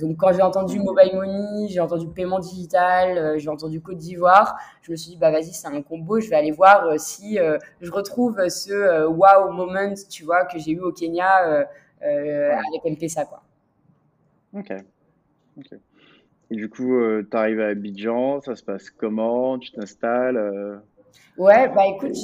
[0.00, 4.90] donc, quand j'ai entendu mobile money, j'ai entendu paiement digital, j'ai entendu Côte d'Ivoire, je
[4.90, 7.38] me suis dit, bah vas-y, c'est un combo, je vais aller voir si
[7.80, 11.66] je retrouve ce wow moment, tu vois, que j'ai eu au Kenya
[12.00, 13.42] avec M-Pesa, quoi.
[14.54, 14.72] Ok.
[15.58, 15.78] ok.
[16.50, 19.58] Et du coup, tu arrives à Abidjan, ça se passe comment?
[19.58, 20.80] Tu t'installes
[21.36, 22.16] Ouais, bah écoute,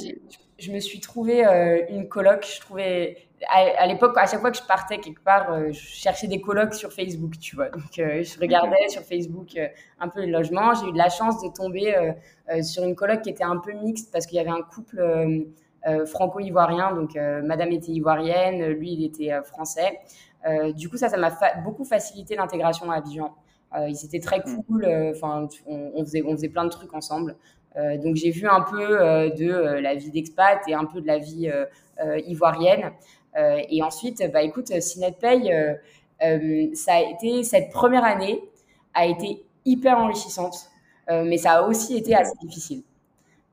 [0.57, 2.45] je me suis trouvé euh, une coloc.
[2.45, 3.17] Je trouvais
[3.49, 6.73] à, l'époque, à chaque fois que je partais quelque part, euh, je cherchais des colocs
[6.73, 7.69] sur Facebook, tu vois.
[7.69, 9.57] Donc, euh, je regardais sur Facebook
[9.99, 10.73] un peu les logements.
[10.73, 11.93] J'ai eu de la chance de tomber
[12.61, 15.01] sur une coloc qui était un peu mixte parce qu'il y avait un couple
[16.05, 16.93] franco-ivoirien.
[16.93, 19.99] Donc, madame était ivoirienne, lui, il était français.
[20.75, 21.31] du coup, ça, ça m'a
[21.63, 23.33] beaucoup facilité l'intégration à Abidjan.
[23.87, 24.63] ils étaient très mmh.
[24.67, 24.85] cool.
[25.15, 27.35] Enfin, on, faisait, on faisait plein de trucs ensemble.
[27.75, 31.01] Euh, donc j'ai vu un peu euh, de euh, la vie d'expat et un peu
[31.01, 31.51] de la vie
[32.27, 32.91] ivoirienne.
[33.35, 35.77] Et ensuite, bah écoute, CNetPay,
[36.75, 38.41] ça a été cette première année
[38.93, 40.69] a été hyper enrichissante,
[41.09, 42.83] mais ça a aussi été assez difficile.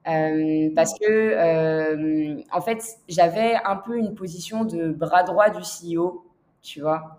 [0.05, 6.25] parce que en fait j'avais un peu une position de bras droit du CEO,
[6.63, 7.19] tu vois.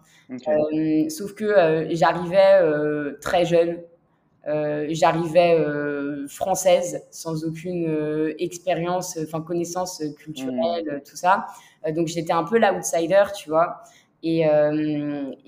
[1.10, 2.62] sauf que j'arrivais
[3.22, 3.80] très jeune,
[4.48, 11.10] euh, j'arrivais euh, française sans aucune euh, expérience, enfin connaissance culturelle, mmh.
[11.10, 11.48] tout ça.
[11.96, 13.82] donc j'étais un peu l'outsider, tu vois.
[14.24, 14.46] Et,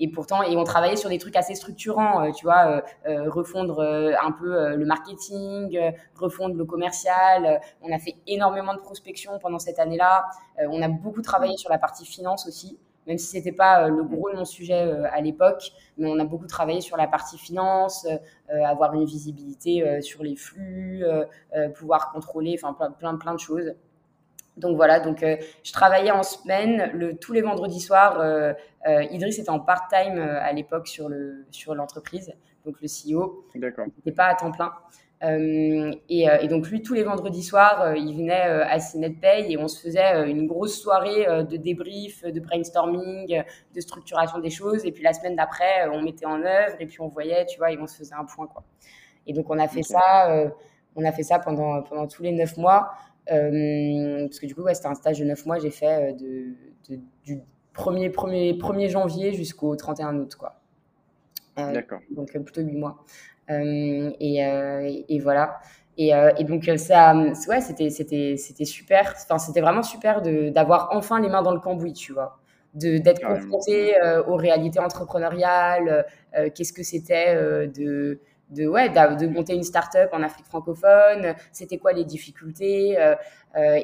[0.00, 4.74] et, pourtant, et on travaillait sur des trucs assez structurants, tu vois, refondre un peu
[4.74, 5.78] le marketing,
[6.16, 7.60] refondre le commercial.
[7.82, 10.24] on a fait énormément de prospection pendant cette année-là.
[10.58, 14.04] on a beaucoup travaillé sur la partie finance aussi même si c'était pas euh, le
[14.04, 17.38] gros de mon sujet euh, à l'époque, mais on a beaucoup travaillé sur la partie
[17.38, 18.06] finance,
[18.50, 21.04] euh, avoir une visibilité sur les flux,
[21.76, 23.74] pouvoir contrôler, enfin plein, plein, plein de choses.
[24.56, 28.22] Donc voilà, donc je travaillais en semaine, le, tous les vendredis soirs.
[29.10, 32.32] Idriss était en part-time à l'époque sur le sur l'entreprise,
[32.64, 33.44] donc le CEO.
[33.54, 33.86] D'accord.
[33.86, 34.72] n'était pas à temps plein.
[35.22, 39.68] Euh, et, et, donc lui, tous les vendredis soirs, il venait à CNetPay et on
[39.68, 43.42] se faisait une grosse soirée de débrief, de brainstorming,
[43.74, 44.84] de structuration des choses.
[44.84, 47.72] Et puis la semaine d'après, on mettait en œuvre et puis on voyait, tu vois,
[47.72, 48.46] et on se faisait un point.
[48.46, 48.64] Quoi.
[49.26, 50.50] Et donc on a fait ça,
[50.96, 52.90] on a fait ça pendant, pendant tous les neuf mois.
[53.26, 56.54] parce que du coup, ouais, c'était un stage de neuf mois, j'ai fait de,
[57.24, 57.40] du
[57.74, 60.34] 1er, 1er, 1er janvier jusqu'au 31 août.
[60.36, 60.60] Quoi.
[61.56, 62.00] D'accord.
[62.10, 63.04] Donc plutôt huit mois.
[63.50, 65.60] Euh, euh, et, voilà.
[65.96, 67.14] Et, euh, et, donc ça,
[67.48, 69.14] ouais, c'était c'était c'était super.
[69.16, 72.38] Enfin, c'était vraiment super de d'avoir enfin les mains dans le cambouis, tu vois.
[72.74, 73.94] d'être confronté
[74.26, 76.06] aux réalités entrepreneuriales,
[76.54, 77.36] qu'est-ce que c'était
[77.68, 82.96] de de, ouais, de monter une start-up en Afrique francophone, c'était quoi les difficultés.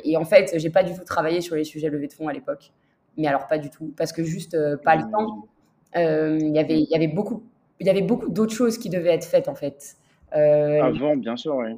[0.04, 2.32] Et en fait, j'ai pas du tout travaillé sur les sujets levés de fonds à
[2.32, 2.72] l'époque.
[3.16, 5.46] Mais alors, pas du tout, parce que juste pas le temps.
[5.94, 7.44] Il y avait, y avait beaucoup,
[7.80, 9.96] il y avait beaucoup d'autres choses qui devaient être faites en fait.
[10.32, 11.76] Avant, bien sûr, oui.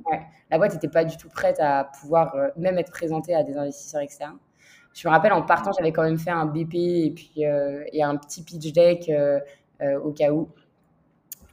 [0.51, 4.03] la boîte n'était pas du tout prête à pouvoir même être présentée à des investisseurs
[4.03, 4.37] externes.
[4.93, 7.45] Je me rappelle, en partant, j'avais quand même fait un BP et puis
[7.93, 9.11] et un petit pitch deck
[9.81, 10.49] au cas où.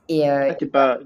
[0.09, 0.99] Et euh, ah, pas,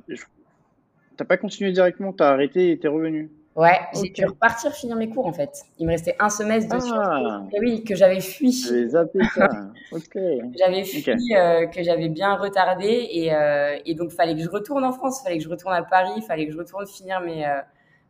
[1.18, 3.30] t'as pas continué directement, t'as arrêté et t'es revenu?
[3.56, 5.64] Ouais, j'ai dû repartir finir mes cours en fait.
[5.78, 7.44] Il me restait un semestre de ah.
[7.60, 8.52] oui, que j'avais fui.
[8.52, 9.48] zappé ça.
[9.92, 10.18] ok.
[10.58, 14.84] J'avais fui, euh, que j'avais bien retardé et, euh, et donc fallait que je retourne
[14.84, 17.62] en France, fallait que je retourne à Paris, fallait que je retourne finir mes euh,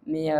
[0.05, 0.33] mes,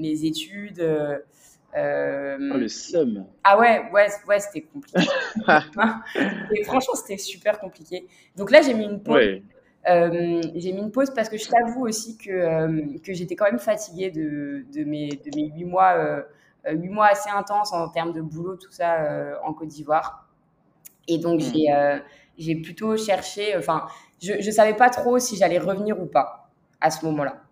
[0.00, 0.80] mes études.
[0.80, 3.26] oh, le seum.
[3.44, 5.06] Ah ouais, ouais, ouais, c'était compliqué.
[6.56, 8.08] et franchement, c'était super compliqué.
[8.36, 9.40] Donc là, j'ai mis une pause.
[9.88, 13.46] Euh, j'ai mis une pause parce que je t'avoue aussi que, euh, que j'étais quand
[13.46, 16.22] même fatiguée de, de, mes, de mes 8 mois, euh,
[16.70, 20.28] huit mois assez intenses en termes de boulot, tout ça en Côte d'Ivoire.
[21.06, 21.52] Et donc, mmh.
[21.54, 22.00] j'ai
[22.36, 23.86] j'ai plutôt cherché, enfin,
[24.22, 27.42] je ne savais pas trop si j'allais revenir ou pas à ce moment-là.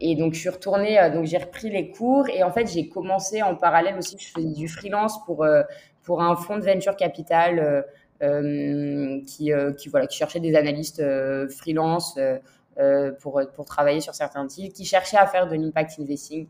[0.00, 3.40] et donc, je suis retournée, donc j'ai repris les cours et en fait, j'ai commencé
[3.40, 5.46] en parallèle aussi, je faisais du freelance pour,
[6.02, 7.82] pour un fonds de venture capital euh,
[9.26, 12.18] qui, euh, qui, voilà, qui cherchait des analystes euh, freelance
[13.20, 16.46] pour, pour travailler sur certains titres, qui cherchaient à faire de l'impact investing.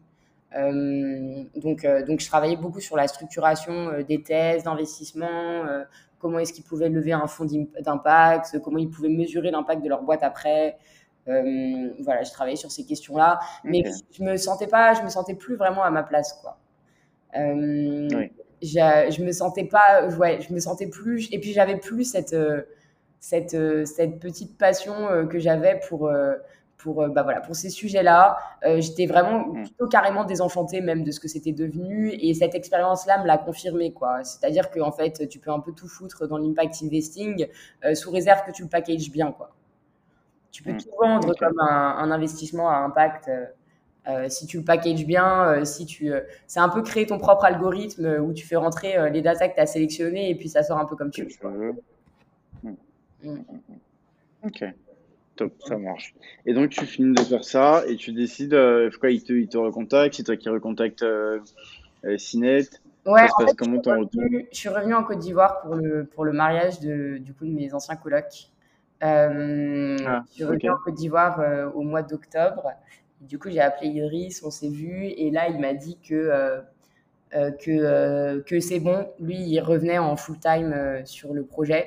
[0.54, 5.64] donc, donc, je travaillais beaucoup sur la structuration des thèses d'investissement,
[6.20, 7.46] comment est-ce qu'ils pouvaient lever un fonds
[7.80, 10.78] d'impact, comment ils pouvaient mesurer l'impact de leur boîte après.
[11.26, 13.82] voilà, je travaillais sur ces questions-là, mais
[14.12, 16.56] je me sentais pas, je me sentais plus vraiment à ma place, quoi.
[17.34, 18.30] oui
[18.62, 22.62] je me sentais pas, ouais, je me sentais plus, et puis j'avais plus cette, euh,
[23.20, 26.10] cette, euh, cette petite passion euh, que j'avais pour,
[26.78, 28.36] pour, bah voilà, pour ces sujets-là.
[28.78, 29.62] J'étais vraiment mm.
[29.62, 33.94] plutôt carrément désenchantée même de ce que c'était devenu, et cette expérience-là me l'a confirmé.
[34.22, 37.46] C'est-à-dire qu'en fait, tu peux un peu tout foutre dans l'impact investing
[37.94, 39.52] sous réserve que tu le packages bien, quoi.
[40.52, 40.82] Tu peux mm.
[40.82, 43.28] tout vendre comme un, un, investissement à impact.
[43.28, 43.46] Euh,
[44.28, 47.44] si tu le packages bien, euh, si tu, euh, c'est un peu créer ton propre
[47.44, 50.78] algorithme où tu fais rentrer les data que tu as sélectionnées et puis ça sort
[50.78, 51.74] un peu comme tu veux.
[53.24, 53.38] Hmm.
[54.44, 54.64] Ok,
[55.36, 56.14] top, ça marche.
[56.46, 58.58] Et donc tu finis de faire ça et tu décides,
[58.98, 61.04] quoi, il te, il te recontacte, c'est toi qui recontacte
[62.16, 62.62] Cinet.
[63.04, 66.78] Ouais, en fait, comment je, suis revenue en Côte d'Ivoire pour le, pour le mariage
[66.80, 68.48] de, du coup, de mes anciens colocs.
[69.00, 72.72] Ah, je suis revenue en Côte d'Ivoire au mois d'octobre
[73.22, 76.60] du coup, j'ai appelé Idriss, on s'est vu, et là, il m'a dit que, euh,
[77.34, 79.06] euh, euh, que c'est bon.
[79.20, 81.86] Lui, il revenait en full-time sur le projet.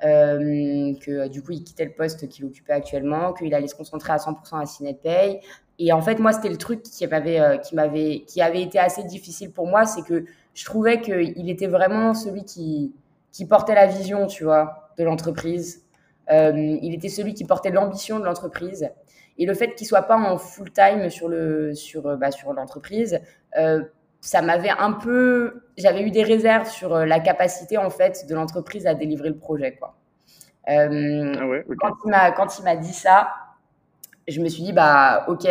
[0.00, 4.18] que du coup il quittait le poste qu'il occupait actuellement, qu'il allait se concentrer à
[4.18, 5.40] 100% à CinetPay.
[5.78, 9.04] Et en fait, moi, c'était le truc qui m'avait, qui m'avait, qui avait été assez
[9.04, 12.94] difficile pour moi, c'est que je trouvais qu'il était vraiment celui qui,
[13.32, 15.84] qui portait la vision, tu vois, de l'entreprise.
[16.30, 18.88] il était celui qui portait l'ambition de l'entreprise.
[19.38, 22.52] Et le fait qu'il soit pas en full time sur le sur euh, bah, sur
[22.52, 23.20] l'entreprise,
[23.56, 23.82] euh,
[24.20, 28.34] ça m'avait un peu, j'avais eu des réserves sur euh, la capacité en fait de
[28.34, 29.96] l'entreprise à délivrer le projet quoi.
[30.66, 33.32] ah ouais, Quand il m'a quand il m'a dit ça,
[34.28, 35.48] je me suis dit bah ok,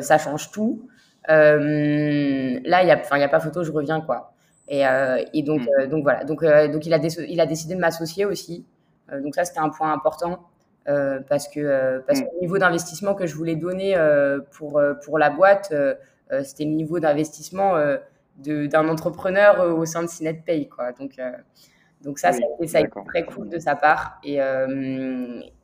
[0.00, 0.88] ça change tout.
[1.26, 4.32] là il y a enfin il y a pas photo, je reviens quoi.
[4.68, 4.84] Et,
[5.34, 5.86] et donc hmm.
[5.88, 8.64] donc voilà donc donc il a il a décidé de m'associer aussi.
[9.12, 10.49] donc ça c'était un point important.
[10.88, 12.24] Euh, parce que euh, parce mm.
[12.24, 15.74] que le niveau d'investissement que je voulais donner euh, pour pour la boîte,
[16.42, 17.74] c'était le niveau d'investissement
[18.36, 20.92] d'un entrepreneur au sein de CinetPay, quoi.
[20.92, 21.20] Donc
[22.02, 24.18] donc ça, ça, a été, très cool de sa part.
[24.24, 24.36] Et,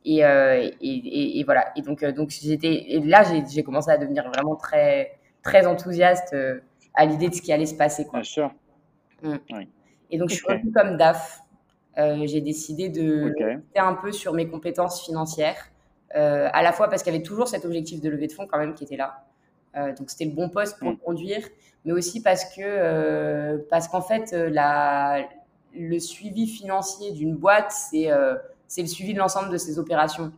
[0.05, 1.71] et, et, et, voilà.
[1.75, 6.35] Et donc, donc j'étais, et là, j'ai commencé à devenir vraiment très, très enthousiaste
[6.93, 8.05] à l'idée de ce qui allait se passer.
[8.05, 8.19] Quoi.
[8.19, 8.51] Bien sûr.
[9.23, 9.37] Mm.
[10.11, 11.41] Et donc, je suis revenue comme DAF.
[11.97, 13.57] Euh, j'ai décidé de okay.
[13.75, 15.71] un peu sur mes compétences financières,
[16.15, 18.45] euh, à la fois parce qu'il y avait toujours cet objectif de levée de fonds
[18.45, 19.25] quand même qui était là.
[19.75, 20.99] Euh, donc c'était le bon poste pour le mm.
[20.99, 21.47] conduire,
[21.85, 25.27] mais aussi parce que parce qu'en fait la,
[25.73, 28.09] le suivi financier d'une boîte c'est
[28.67, 30.31] c'est le suivi de l'ensemble de ses opérations.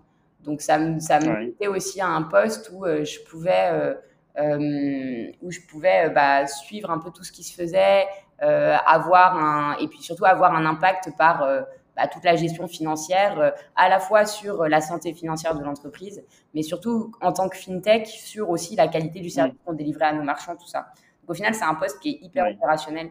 [0.46, 3.98] Donc ça me ça me mettait aussi à un poste où je pouvais
[4.38, 8.06] où je pouvais bah, suivre un peu tout ce qui se faisait,
[8.42, 11.62] avoir un, et puis surtout avoir un impact par euh,
[11.96, 16.24] bah, toute la gestion financière, euh, à la fois sur la santé financière de l'entreprise,
[16.54, 20.14] mais surtout en tant que fintech, sur aussi la qualité du service qu'on délivrait à
[20.14, 20.88] nos marchands, tout ça.
[21.22, 23.10] Donc, au final, c'est un poste qui est hyper opérationnel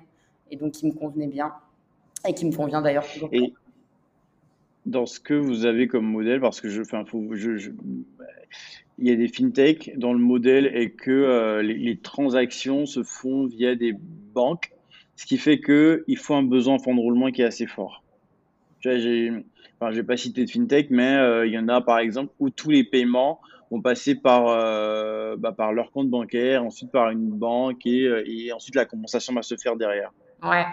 [0.50, 1.52] et donc qui me convenait bien
[2.26, 3.28] et qui me convient d'ailleurs toujours.
[3.32, 3.52] Et
[4.86, 7.70] dans ce que vous avez comme modèle, parce que je, enfin, je,
[8.98, 13.46] il y a des fintech dont le modèle est que euh, les, transactions se font
[13.46, 14.72] via des banques,
[15.18, 18.04] ce qui fait qu'il faut un besoin en fonds de roulement qui est assez fort.
[18.80, 22.32] Je ne vais pas citer de fintech, mais euh, il y en a par exemple
[22.38, 23.40] où tous les paiements
[23.72, 28.52] vont passer par, euh, bah, par leur compte bancaire, ensuite par une banque et, et,
[28.52, 30.12] ensuite la compensation va se faire derrière.
[30.40, 30.64] Ouais.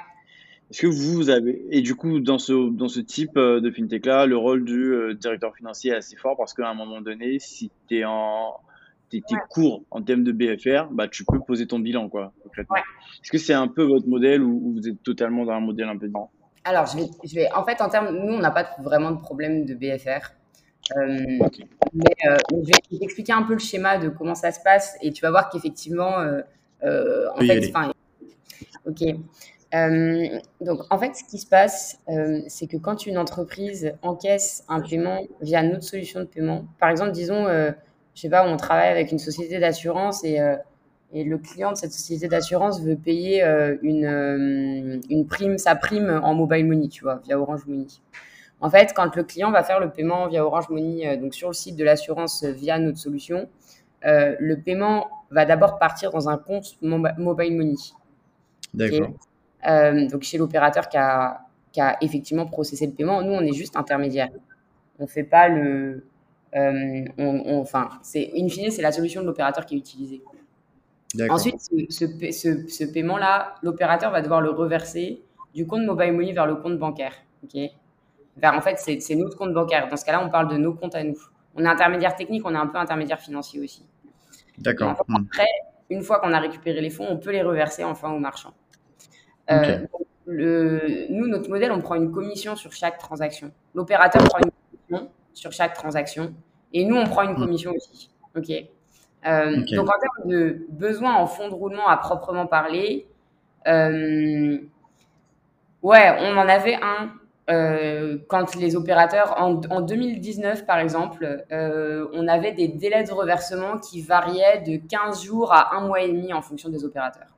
[0.69, 4.27] Est-ce que vous avez, et du coup, dans ce, dans ce type euh, de fintech-là,
[4.27, 7.71] le rôle du euh, directeur financier est assez fort parce qu'à un moment donné, si
[7.87, 8.55] tu es en,
[9.21, 13.37] t'es, court en termes de BFR, bah, tu peux poser ton bilan, quoi, Est-ce que
[13.37, 16.31] c'est un peu votre modèle ou, vous êtes totalement dans un modèle un peu différent?
[16.63, 19.19] Alors, je vais, je vais, en fait, en termes, nous, on n'a pas vraiment de
[19.19, 20.33] problème de BFR.
[20.97, 21.39] Euh,
[21.93, 22.15] mais
[22.51, 25.31] je vais t'expliquer un peu le schéma de comment ça se passe et tu vas
[25.31, 26.17] voir qu'effectivement,
[26.83, 27.71] en fait,
[28.85, 29.15] ok.
[29.75, 34.63] Euh, donc, en fait, ce qui se passe, euh, c'est que quand une entreprise encaisse
[34.69, 37.71] un paiement via notre solution de paiement, par exemple, disons, euh,
[38.15, 40.39] je sais pas, on travaille avec une société d'assurance et,
[41.13, 43.43] et, le client de cette société d'assurance veut payer
[43.81, 47.87] une, une prime, sa prime en mobile money, tu vois, via Orange Money.
[48.61, 51.53] En fait, quand le client va faire le paiement via Orange Money, donc sur le
[51.53, 53.49] site de l'assurance via notre solution,
[54.01, 57.75] le paiement va d'abord partir dans un compte mobile money.
[58.73, 59.11] D'accord.
[59.67, 63.21] Euh, donc chez l'opérateur qui a, qui a, effectivement processé le paiement.
[63.21, 64.29] Nous, on est juste intermédiaire.
[64.99, 66.05] On fait pas le.
[66.55, 70.21] Euh, on, enfin, c'est in fine, c'est la solution de l'opérateur qui est utilisée.
[71.29, 75.21] Ensuite, ce, ce, ce, paiement-là, l'opérateur va devoir le reverser
[75.53, 77.13] du compte mobile money vers le compte bancaire.
[77.43, 77.59] Ok?
[78.37, 79.87] Vers, en fait, c'est notre compte bancaire.
[79.87, 81.17] Dans ce cas-là, on parle de nos comptes à nous.
[81.55, 83.85] On est intermédiaire technique, on est un peu intermédiaire financier aussi.
[84.57, 85.05] D'accord.
[85.13, 85.47] Après,
[85.89, 88.53] une fois qu'on a récupéré les fonds, on peut les reverser enfin aux marchands.
[89.51, 89.85] Euh,
[90.25, 93.51] le, nous, notre modèle, on prend une commission sur chaque transaction.
[93.73, 94.51] L'opérateur prend une
[94.89, 96.33] commission sur chaque transaction
[96.73, 97.39] et nous, on prend une hmm.
[97.39, 98.09] commission aussi.
[98.35, 98.49] OK.
[98.49, 103.07] Euh, donc, en termes de besoin en fonds de roulement à proprement parler,
[103.67, 104.57] euh,
[105.83, 107.11] ouais, on en avait un
[107.47, 113.77] euh, quand les opérateurs, en, en 2019 par exemple, on avait des délais de reversement
[113.77, 117.35] qui variaient de 15 jours à un mois et demi en fonction des opérateurs.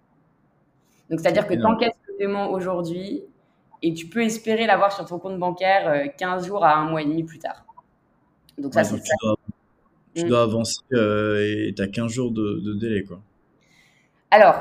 [1.10, 3.24] Donc, c'est-à-dire que tu encaisses le paiement aujourd'hui
[3.82, 7.02] et tu peux espérer l'avoir sur ton compte bancaire 15 euh, jours à un mois
[7.02, 7.64] et demi plus tard.
[8.58, 8.96] Donc, ça, c'est
[10.16, 10.50] Tu, dois, mm.
[10.50, 13.20] avancer euh, et tu as 15 jours de, délai, quoi.
[14.32, 14.56] Alors,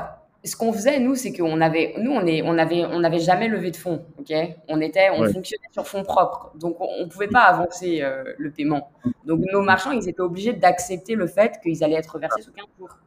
[0.45, 3.47] ce qu'on faisait, nous, c'est qu'on avait, nous, on est, on avait, on n'avait jamais
[3.47, 4.33] levé de fonds, ok?
[4.69, 8.51] On était, on fonctionnait sur fonds propres, donc on, ne pouvait pas avancer euh, le
[8.51, 8.91] paiement.
[9.25, 12.65] Donc nos marchands, ils étaient obligés d'accepter le fait qu'ils allaient être versés sous 15
[12.79, 12.97] jours,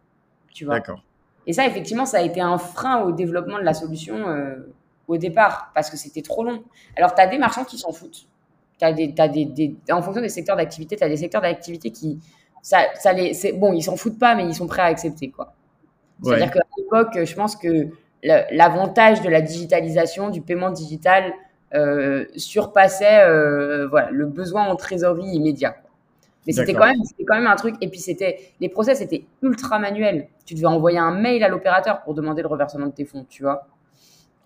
[0.52, 0.74] tu vois?
[0.74, 1.02] D'accord.
[1.46, 4.56] Et ça, effectivement, ça a été un frein au développement de la solution euh,
[5.08, 6.62] au départ, parce que c'était trop long.
[6.96, 8.28] Alors, tu as des marchands qui s'en foutent.
[8.82, 12.18] As des, as des, en fonction des secteurs d'activité, tu as des secteurs d'activité qui.
[12.62, 15.30] Ça, ça les, bon, ils s'en foutent pas, mais ils sont prêts à accepter.
[15.30, 15.54] quoi.
[16.22, 17.88] C'est-à-dire qu'à l'époque, je pense que
[18.22, 21.32] l'avantage de la digitalisation, du paiement digital,
[21.74, 25.76] euh, surpassait euh, voilà, le besoin en trésorerie immédiat.
[26.46, 27.76] Mais c'était quand, même, quand même un truc.
[27.80, 30.28] Et puis, c'était les process étaient ultra manuels.
[30.46, 33.42] Tu devais envoyer un mail à l'opérateur pour demander le reversement de tes fonds, tu
[33.42, 33.68] vois.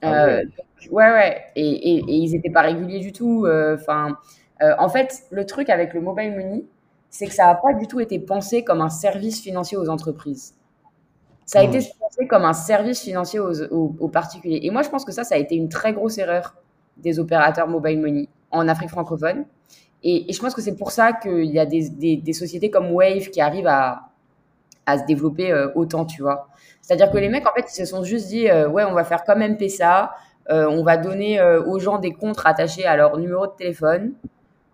[0.04, 0.44] Ah euh,
[0.90, 1.10] ouais.
[1.10, 3.46] ouais, Et, et, ils n'étaient pas réguliers du tout.
[3.46, 4.18] Euh, enfin,
[4.62, 6.64] euh, en fait, le truc avec le mobile money,
[7.10, 10.54] c'est que ça n'a pas du tout été pensé comme un service financier aux entreprises.
[11.46, 14.60] Ça a été pensé comme un service financier aux, aux, particuliers.
[14.62, 16.56] Et moi, je pense que ça, ça a été une très grosse erreur
[16.96, 19.44] des opérateurs mobile money en Afrique francophone.
[20.02, 23.28] Et, je pense que c'est pour ça qu'il y a des, des, sociétés comme Wave
[23.30, 24.10] qui arrivent à,
[24.86, 26.48] à se développer euh, autant, tu vois.
[26.82, 29.04] C'est-à-dire que les mecs, en fait, ils se sont juste dit, euh, ouais, on va
[29.04, 30.12] faire comme MPSA,
[30.50, 34.12] euh, on va donner aux gens des comptes attachés à leur numéro de téléphone,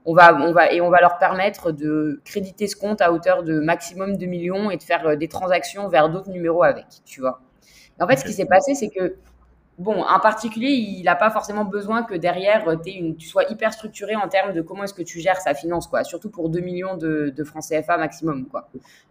[0.05, 3.45] on va, on va, et on va leur permettre de créditer ce compte à hauteur
[3.45, 7.41] de maximum 2 millions et de faire des transactions vers d'autres numéros avec, tu vois.
[8.01, 9.17] en fait, ce qui s'est passé, c'est que
[9.81, 14.15] bon, un particulier, il n'a pas forcément besoin que derrière, une, tu sois hyper structuré
[14.15, 16.05] en termes de comment est-ce que tu gères sa finance, quoi.
[16.05, 18.69] Surtout pour 2 millions de, francs CFA maximum, quoi.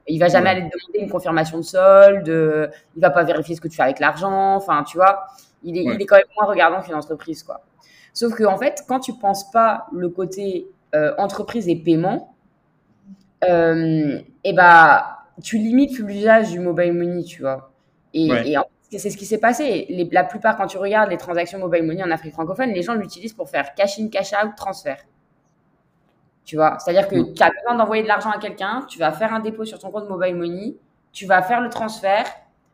[0.07, 3.61] Il va jamais aller te demander une confirmation de solde, il va pas vérifier ce
[3.61, 5.25] que tu fais avec l'argent, enfin, tu vois.
[5.63, 7.61] Il est, il est quand même moins regardant qu'une entreprise, quoi.
[8.13, 12.35] Sauf que, en fait, quand tu penses pas le côté euh, entreprise et paiement,
[13.43, 17.71] euh, et eh bah, tu limites l'usage du mobile money, tu vois.
[18.13, 18.65] Et, et en
[18.97, 19.85] c'est ce qui s'est passé.
[20.11, 23.33] la plupart, quand tu regardes les transactions mobile money en Afrique francophone, les gens l'utilisent
[23.33, 25.03] pour faire cash in, cash out, transfert.
[26.43, 27.33] Tu vois, c'est-à-dire que mm.
[27.33, 29.91] tu as besoin d'envoyer de l'argent à quelqu'un, tu vas faire un dépôt sur ton
[29.91, 30.75] compte mobile money,
[31.11, 32.25] tu vas faire le transfert,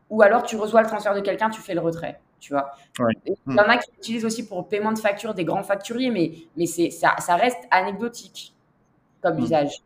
[0.08, 2.18] ou alors tu reçois le transfert de quelqu'un, tu fais le retrait.
[2.40, 2.70] tu vois?
[3.26, 6.32] Il y en a qui utilisent aussi pour paiement de facture des grands facturiers, mais,
[6.56, 8.54] mais ça, ça reste anecdotique
[9.20, 9.82] comme usage.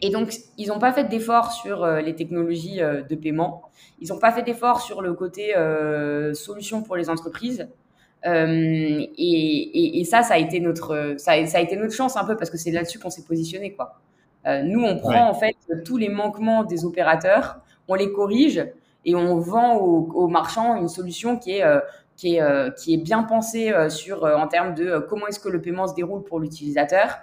[0.00, 3.62] Et donc, ils n'ont pas fait d'efforts sur euh, les technologies euh, de paiement.
[4.00, 7.68] Ils n'ont pas fait d'efforts sur le côté euh, solution pour les entreprises.
[8.24, 12.36] Et, et, ça, ça a été notre, ça, ça, a été notre chance un peu
[12.36, 13.98] parce que c'est là-dessus qu'on s'est positionné, quoi.
[14.46, 17.58] nous, on prend en fait tous les manquements des opérateurs,
[17.88, 18.64] on les corrige
[19.04, 21.64] et on vend aux, marchands une solution qui est
[22.16, 25.88] qui est, qui est bien pensée sur en termes de comment est-ce que le paiement
[25.88, 27.18] se déroule pour l'utilisateur,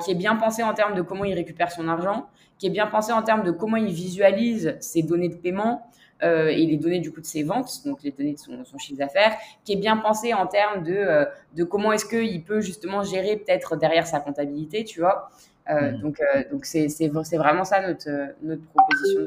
[0.00, 2.28] qui est bien pensé en termes de comment il récupère son argent,
[2.58, 5.86] qui est bien pensé en termes de comment il visualise ses données de paiement
[6.22, 8.98] euh, et les données du coup de ses ventes, donc les données de son, chiffre
[8.98, 9.32] d'affaires,
[9.64, 11.24] qui est bien pensé en termes de, euh,
[11.56, 15.30] de comment est-ce qu'il peut justement gérer peut-être derrière sa comptabilité, tu vois.
[15.70, 16.00] Euh, mmh.
[16.00, 16.20] Donc,
[16.50, 18.10] donc c'est, c'est, vraiment ça notre,
[18.42, 19.20] notre proposition.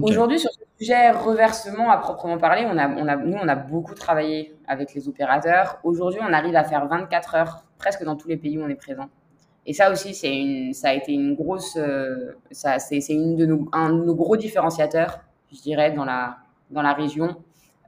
[0.00, 3.54] Aujourd'hui, sur ce sujet reversement à proprement parler, on a, on a, nous, on a
[3.54, 5.78] beaucoup travaillé avec les opérateurs.
[5.84, 8.74] Aujourd'hui, on arrive à faire 24 heures presque dans tous les pays où on est
[8.74, 9.08] présent.
[9.66, 13.36] Et ça aussi, c'est une, ça a été une grosse, euh, ça, c'est, c'est une
[13.36, 15.20] de nos, un de nos gros différenciateurs,
[15.52, 16.38] je dirais, dans la,
[16.70, 17.36] dans la région.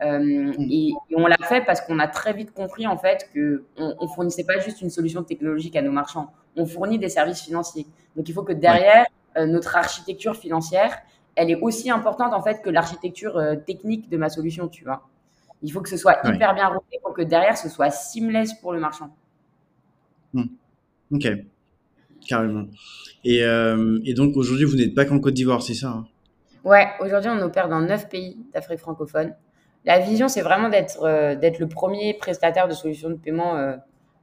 [0.02, 0.54] Euh, mm.
[0.58, 4.08] et, on l'a fait parce qu'on a très vite compris en fait que on, on,
[4.08, 7.86] fournissait pas juste une solution technologique à nos marchands, on fournit des services financiers.
[8.16, 10.98] Donc il faut que derrière euh, notre architecture financière,
[11.36, 15.08] elle est aussi importante en fait que l'architecture technique de ma solution, tu vois.
[15.62, 18.72] Il faut que ce soit hyper bien rodé pour que derrière ce soit seamless pour
[18.72, 19.14] le marchand.
[20.32, 20.44] Hmm.
[21.10, 21.26] Ok,
[22.26, 22.66] carrément.
[23.24, 26.06] Et, euh, et donc aujourd'hui, vous n'êtes pas qu'en Côte d'Ivoire, c'est ça hein?
[26.64, 29.34] Ouais, aujourd'hui, on opère dans neuf pays d'Afrique francophone.
[29.84, 33.76] La vision, c'est vraiment d'être euh, d'être le premier prestataire de solutions de paiement euh,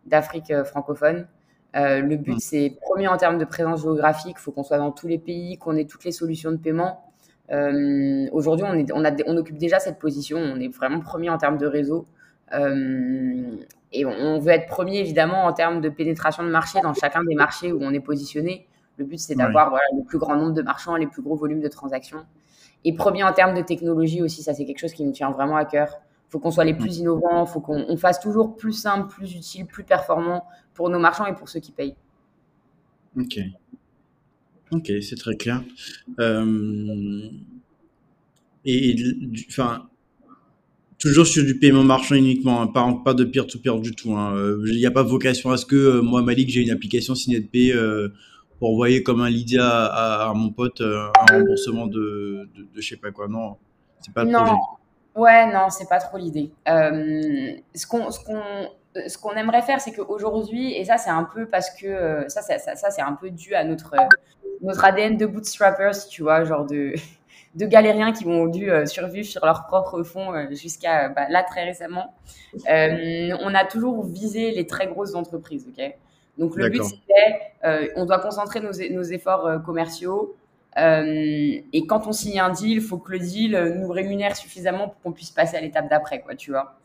[0.07, 1.27] d'Afrique francophone.
[1.73, 2.39] Le but, hmm.
[2.39, 5.57] c'est premier en termes de présence géographique, il faut qu'on soit dans tous les pays,
[5.57, 7.05] qu'on ait toutes les solutions de paiement.
[8.31, 11.37] aujourd'hui, on, est, on, a, on occupe déjà cette position, on est vraiment premier en
[11.37, 12.07] termes de réseau.
[13.93, 17.35] Et on veut être premier, évidemment, en termes de pénétration de marché dans chacun des
[17.35, 18.67] marchés où on est positionné.
[18.97, 21.61] Le but, c'est d'avoir voilà, le plus grand nombre de marchands, les plus gros volumes
[21.61, 22.25] de transactions.
[22.85, 25.57] Et premier en termes de technologie aussi, ça, c'est quelque chose qui nous tient vraiment
[25.57, 25.99] à cœur.
[26.31, 29.35] Il faut qu'on soit les plus innovants, il faut qu'on fasse toujours plus simple, plus
[29.35, 31.97] utile, plus performant pour nos marchands et pour ceux qui payent.
[33.19, 33.37] Ok.
[34.71, 35.61] Ok, c'est très clair.
[36.19, 37.29] Euh...
[38.63, 38.95] Et,
[39.49, 39.89] enfin,
[40.99, 44.15] Toujours sur du paiement marchand uniquement, hein, pas, pas de peer-to-peer du tout.
[44.15, 44.35] Hein.
[44.35, 47.15] Euh, il n'y a pas vocation à ce que euh, moi, Malik, j'ai une application
[47.15, 48.09] SignetPay euh,
[48.59, 53.09] pour envoyer comme un Lydia à, mon pote un remboursement de, de, je sais pas
[53.09, 53.27] quoi.
[53.27, 53.57] Non,
[53.99, 54.57] c'est pas le non.
[55.15, 56.51] Ouais, non, c'est pas trop l'idée.
[56.65, 58.11] ce qu'on
[59.07, 62.59] ce qu'on aimerait faire, c'est qu'aujourd'hui, et ça c'est un peu parce que ça, ça,
[62.59, 63.95] ça, ça c'est un peu dû à notre,
[64.61, 66.93] notre ADN de bootstrappers, tu vois, genre de
[67.55, 71.43] de galériens qui ont dû euh, survivre sur leur propre fond euh, jusqu'à bah, là
[71.43, 72.13] très récemment.
[72.69, 75.95] Euh, on a toujours visé les très grosses entreprises, ok?
[76.37, 80.35] Donc le but c'était, on doit concentrer nos, nos efforts commerciaux.
[80.77, 85.01] Et quand on signe un deal, il faut que le deal nous rémunère suffisamment pour
[85.01, 86.75] qu'on puisse passer à l'étape d'après, quoi, tu vois.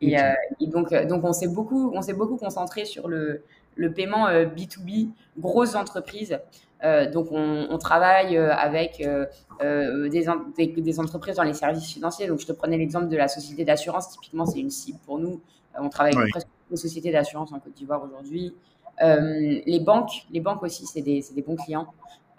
[0.00, 0.16] Et,
[0.60, 3.44] et, donc, donc on s'est beaucoup, on s'est beaucoup concentré sur le,
[3.76, 6.38] le paiement B2B, grosses entreprises.
[6.84, 12.26] Euh, donc, on, travaille euh, avec euh, des, des, entreprises dans les services financiers.
[12.26, 14.10] Donc, je te prenais l'exemple de la société d'assurance.
[14.10, 15.40] Typiquement, c'est une cible pour nous.
[15.78, 18.54] on travaille avec presque toutes les sociétés d'assurance en Côte d'Ivoire aujourd'hui.
[19.00, 21.86] les banques, les banques aussi, c'est des, des, bons clients.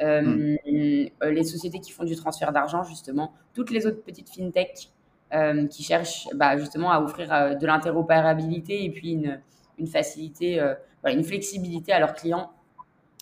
[0.02, 0.56] Hmm.
[0.66, 3.34] Les sociétés qui font du transfert d'argent, justement.
[3.54, 4.90] Toutes les autres petites fintech
[5.70, 9.40] qui cherchent bah, justement à offrir de l'interopérabilité et puis une,
[9.78, 10.62] une facilité,
[11.06, 12.52] une flexibilité à leurs clients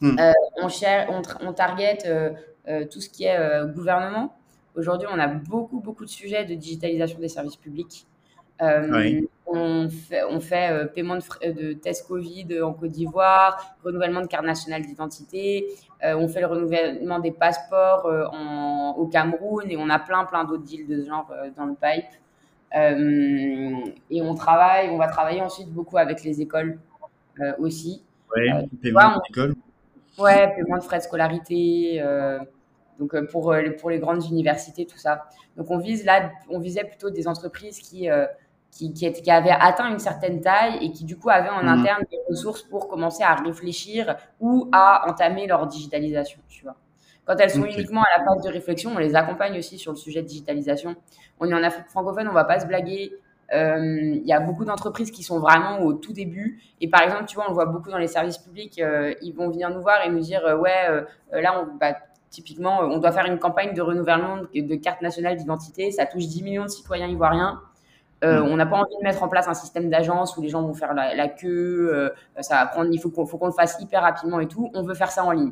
[0.01, 0.17] Hmm.
[0.19, 2.31] Euh, on, on, target euh,
[2.67, 3.37] euh, tout ce qui est
[3.73, 4.35] gouvernement.
[4.75, 8.07] Aujourd'hui, on a beaucoup, beaucoup de sujets de digitalisation des services publics.
[9.53, 14.45] On fait, on fait paiement de, de tests Covid en Côte d'Ivoire, renouvellement de carte
[14.45, 15.65] nationale d'identité,
[16.01, 18.07] on fait le renouvellement des passeports
[18.97, 22.13] au Cameroun et on a plein, plein d'autres deals de ce genre dans le pipe.
[24.09, 26.79] et on travaille, on va travailler ensuite beaucoup avec les écoles
[27.59, 28.03] aussi.
[28.35, 28.49] Oui,
[28.81, 29.55] paiement d'école.
[30.17, 32.39] Ouais, paiement de frais de scolarité, euh,
[32.99, 35.25] donc euh, pour, euh, pour les grandes universités, tout ça.
[35.57, 38.09] Donc on vise là, on visait plutôt des entreprises qui,
[38.71, 41.67] qui, qui, avaient atteint une certaine taille et qui du coup avaient en mmh.
[41.67, 46.75] interne des ressources pour commencer à réfléchir ou à entamer leur digitalisation, tu vois.
[47.25, 49.97] Quand elles sont uniquement à la phase de réflexion, on les accompagne aussi sur le
[49.97, 50.95] sujet de digitalisation.
[51.39, 53.13] On est en Afrique francophone, on va pas se blaguer.
[53.53, 56.61] Euh, il y a beaucoup d'entreprises qui sont vraiment au tout début.
[56.79, 58.79] Et par exemple, tu vois, on le voit beaucoup dans les services publics.
[58.79, 61.95] Euh, ils vont venir nous voir et nous dire, euh, ouais, là, on, bah,
[62.31, 65.91] Typiquement, on doit faire une campagne de renouvellement de carte nationale d'identité.
[65.91, 67.61] Ça touche 10 millions de citoyens ivoiriens.
[68.23, 68.47] Euh, mm.
[68.47, 70.73] On n'a pas envie de mettre en place un système d'agence où les gens vont
[70.73, 71.89] faire la, queue.
[71.93, 72.09] Euh,
[72.39, 74.69] ça va prendre, il faut qu'on, faut qu'on le fasse hyper rapidement et tout.
[74.73, 75.51] On veut faire ça en ligne.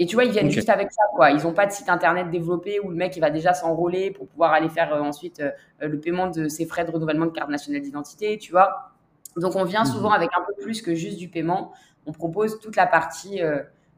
[0.00, 1.32] Et tu vois, ils viennent juste avec ça, quoi.
[1.32, 4.28] Ils n'ont pas de site internet développé où le mec il va déjà s'enrôler pour
[4.28, 5.42] pouvoir aller faire euh, ensuite
[5.80, 8.92] le paiement de ses frais de renouvellement de carte nationale d'identité, tu vois.
[9.36, 9.92] Donc on vient mm-hmm.
[9.92, 11.72] souvent avec un peu plus que juste du paiement.
[12.06, 13.40] On propose toute la partie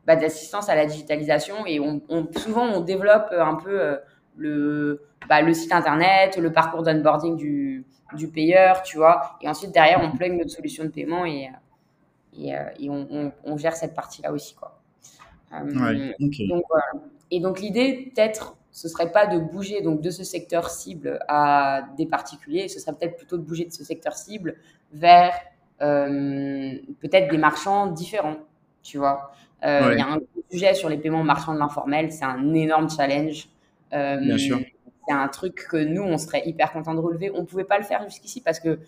[0.07, 2.01] bah, d'assistance à la digitalisation et on,
[2.35, 3.99] souvent on développe un peu
[4.37, 7.85] le, bah, le site internet, le parcours d'onboarding du,
[8.15, 9.39] du payeur, tu vois.
[9.41, 11.51] Et ensuite, derrière, on plug notre solution de paiement et,
[12.39, 14.81] et, euh, et on, on, gère cette partie-là aussi, quoi.
[15.53, 16.35] Euh, donc,
[17.31, 21.83] Et donc, l'idée, peut-être, ce serait pas de bouger donc de ce secteur cible à
[21.97, 24.57] des particuliers, ce serait peut-être plutôt de bouger de ce secteur cible
[24.93, 25.33] vers
[25.83, 28.37] euh, peut-être des marchands différents,
[28.83, 29.33] tu vois.
[29.63, 33.49] Il y a un sujet sur les paiements marchands de l'informel, c'est un énorme challenge.
[33.91, 34.61] Bien sûr
[35.11, 37.33] c'est un truc que nous, on serait hyper content de relever.
[37.35, 38.79] On ne pouvait pas le faire jusqu'ici parce que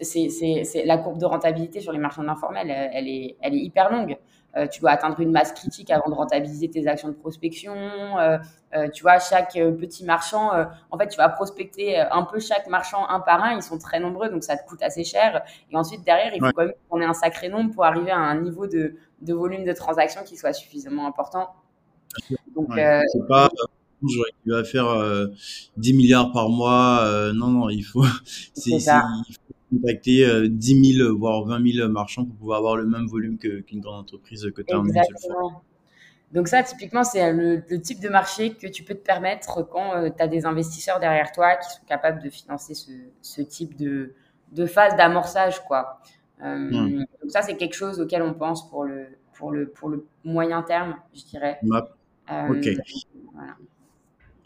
[0.00, 4.16] c'est la courbe de rentabilité sur les marchands informels, elle, est, elle est hyper longue.
[4.56, 7.74] Euh, tu dois atteindre une masse critique avant de rentabiliser tes actions de prospection.
[7.74, 8.38] Euh,
[8.74, 10.50] euh, tu vois, chaque petit marchand,
[10.90, 13.54] en fait, tu vas prospecter un peu chaque marchand un par un.
[13.54, 15.42] Ils sont très nombreux, donc ça te coûte assez cher.
[15.70, 18.18] Et ensuite, derrière, il faut quand même qu'on ait un sacré nombre pour arriver à
[18.18, 21.48] un niveau de, de volume de transactions qui soit suffisamment important.
[22.54, 23.48] Donc, c'est pas
[24.46, 25.28] il va faire
[25.76, 27.00] 10 euh, milliards par mois.
[27.02, 28.04] Euh, non, non, il faut,
[28.54, 28.78] c'est,
[29.70, 33.80] contacter 10 euh, 000, voire 20 000 marchands pour pouvoir avoir le même volume qu'une
[33.80, 35.62] grande entreprise que tu as en une seule fois.
[36.32, 40.22] Donc ça, typiquement, c'est le, type de marché que tu peux te permettre quand tu
[40.22, 44.14] as des investisseurs derrière toi qui sont capables de financer ce, type de,
[44.52, 45.64] de phase d'amorçage.
[45.64, 46.00] quoi.
[46.40, 50.62] Donc ça, c'est quelque chose auquel on pense pour le, pour le, pour le moyen
[50.62, 51.58] terme, je dirais.
[51.62, 52.68] ok.
[53.34, 53.56] Voilà.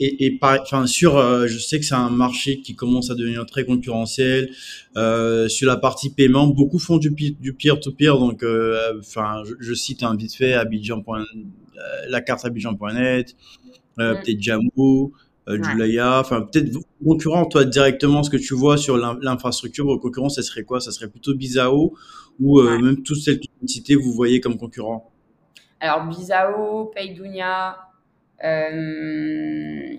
[0.00, 3.16] Et, et par, enfin, sur, euh, je sais que c'est un marché qui commence à
[3.16, 4.50] devenir très concurrentiel.
[4.96, 8.18] Euh, sur la partie paiement, beaucoup font du, du peer-to-peer.
[8.18, 11.02] donc, euh, enfin, je, je, cite un vite fait Abidjan.
[12.08, 13.36] La carte Abidjan.net,
[13.98, 14.22] euh, mm.
[14.22, 15.12] peut-être Jamou,
[15.48, 16.20] Julaya.
[16.20, 20.62] Enfin, peut-être concurrent, toi directement, ce que tu vois sur l'infrastructure, vos concurrents, ça serait
[20.62, 20.80] quoi?
[20.80, 21.94] Ça serait plutôt Bizao
[22.40, 25.10] ou même toutes celles que tu vous voyez comme concurrents?
[25.80, 27.76] Alors, Bizao, Paydunia,
[28.44, 29.96] euh,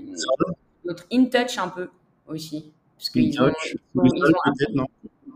[0.85, 1.89] notre InTouch un peu
[2.27, 2.71] aussi.
[2.97, 4.85] Parce InTouch, Weasel peut-être, non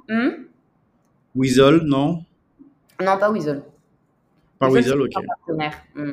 [0.10, 0.46] hmm
[1.36, 2.24] Weasel, non
[3.02, 3.64] Non, pas Weasel.
[4.60, 5.12] Pas Weasel, ok.
[5.16, 5.84] Un partenaire.
[5.96, 6.12] Hmm.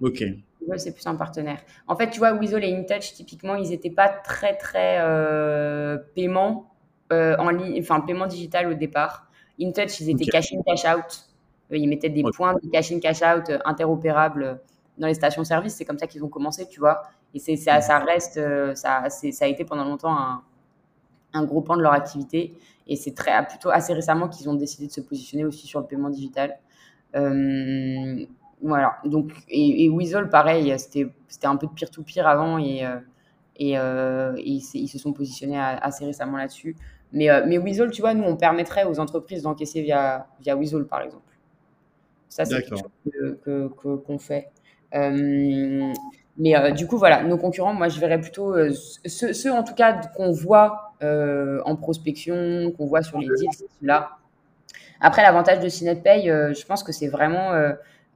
[0.00, 0.24] Ok.
[0.60, 1.60] Weasel, c'est plus un partenaire.
[1.86, 6.72] En fait, tu vois, Weasel et InTouch, typiquement, ils n'étaient pas très, très euh, paiement
[7.12, 9.28] euh, en ligne, enfin, paiement digital au départ.
[9.60, 11.28] InTouch, ils étaient cash in, cash out.
[11.70, 14.60] Ils mettaient des points de cash in, cash out interopérables
[14.98, 15.74] dans les stations-service.
[15.74, 17.02] C'est comme ça qu'ils ont commencé, tu vois.
[17.34, 20.42] Et c'est, ça, ça reste, euh, ça, c'est, ça a été pendant longtemps un,
[21.32, 22.54] un gros pan de leur activité.
[22.86, 25.86] Et c'est très, plutôt assez récemment qu'ils ont décidé de se positionner aussi sur le
[25.86, 26.58] paiement digital.
[27.14, 28.26] Euh,
[28.62, 28.98] voilà.
[29.04, 32.98] Donc, et, et Weasel, pareil, c'était, c'était un peu de pire-to-pire avant et, euh,
[33.56, 33.76] et,
[34.44, 36.76] ils, se sont positionnés assez récemment là-dessus.
[37.12, 41.02] Mais, mais Weasel, tu vois, nous, on permettrait aux entreprises d'encaisser via, via Weasel, par
[41.02, 41.32] exemple.
[42.28, 44.50] Ça, c'est quelque chose que, qu'on fait.
[44.94, 45.92] Euh,
[46.38, 48.70] mais euh, du coup, voilà, nos concurrents, moi, je verrais plutôt euh,
[49.04, 54.18] ceux, en tout cas qu'on voit en prospection, qu'on voit sur les deals, ceux-là.
[55.00, 57.50] Après, l'avantage de CinetPay, je pense que c'est vraiment.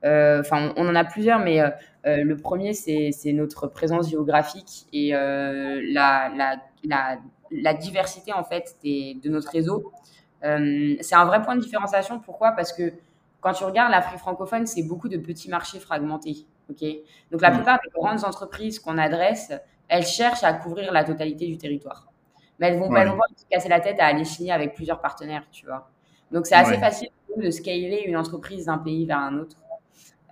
[0.05, 1.61] Enfin, on, en a plusieurs, mais
[2.05, 7.18] le premier, c'est notre présence géographique et la, la, la,
[7.51, 9.91] la, diversité en fait des, de notre réseau.
[10.43, 12.20] c'est un vrai point de différenciation.
[12.20, 12.53] Pourquoi?
[12.53, 12.93] Parce que
[13.41, 16.47] quand tu regardes l'Afrique francophone, c'est beaucoup de petits marchés fragmentés.
[16.71, 16.85] Ok.
[17.31, 19.53] Donc la plupart des grandes entreprises qu'on adresse,
[19.89, 22.07] elles cherchent à couvrir la totalité du territoire.
[22.59, 23.05] Mais elles vont pas
[23.37, 25.89] se casser la tête à aller signer avec plusieurs partenaires, tu vois.
[26.33, 29.57] Donc c'est assez facile de scaler une entreprise d'un pays vers un autre.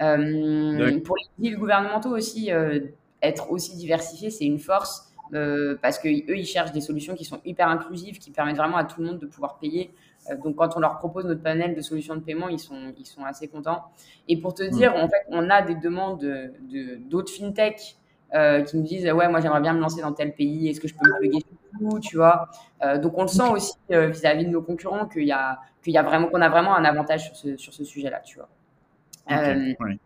[0.00, 2.80] Euh, pour les deals gouvernementaux aussi, euh,
[3.22, 7.24] être aussi diversifié, c'est une force euh, parce que eux, ils cherchent des solutions qui
[7.24, 9.92] sont hyper inclusives, qui permettent vraiment à tout le monde de pouvoir payer
[10.30, 13.06] euh, donc, quand on leur propose notre panel de solutions de paiement, ils sont, ils
[13.06, 13.84] sont assez contents.
[14.28, 17.96] Et pour te dire, en fait, on a des demandes de, d'autres fintech
[18.34, 20.88] euh, qui nous disent Ouais, moi, j'aimerais bien me lancer dans tel pays, est-ce que
[20.88, 21.40] je peux me plugger
[21.78, 22.48] tout tu vois?
[22.82, 25.98] Euh, Donc, on le sent aussi vis-à-vis de nos concurrents qu'il y a, qu'il y
[25.98, 28.48] a vraiment, qu'on a vraiment un avantage sur ce, sur ce sujet-là, tu vois.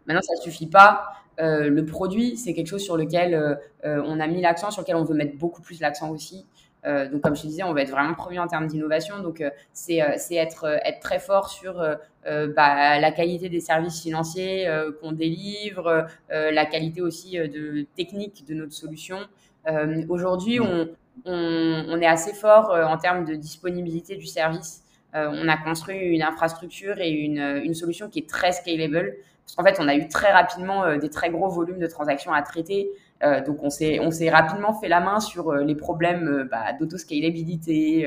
[0.07, 1.13] Maintenant, ça suffit pas.
[1.39, 5.15] Le produit, c'est quelque chose sur lequel on a mis l'accent, sur lequel on veut
[5.15, 6.47] mettre beaucoup plus l'accent aussi.
[6.87, 9.19] Euh, donc, comme je te disais, on va être vraiment premier en termes d'innovation.
[9.21, 11.75] Donc, euh, c'est euh, être, être très fort sur
[12.55, 14.69] bah, la qualité des services financiers
[15.01, 19.19] qu'on délivre, la qualité aussi de technique de notre solution.
[20.11, 20.89] Aujourd'hui, on,
[21.25, 24.83] on, est assez fort en termes de disponibilité du service.
[25.15, 29.15] on a construit une infrastructure et une, une, solution qui est très scalable.
[29.49, 32.43] Parce qu'en fait, on a eu très rapidement des très gros volumes de transactions à
[32.43, 32.91] traiter.
[33.25, 36.45] Euh, donc on s'est on s'est rapidement fait la main sur euh, les problèmes euh,
[36.45, 38.07] bah, d'autoscalabilité,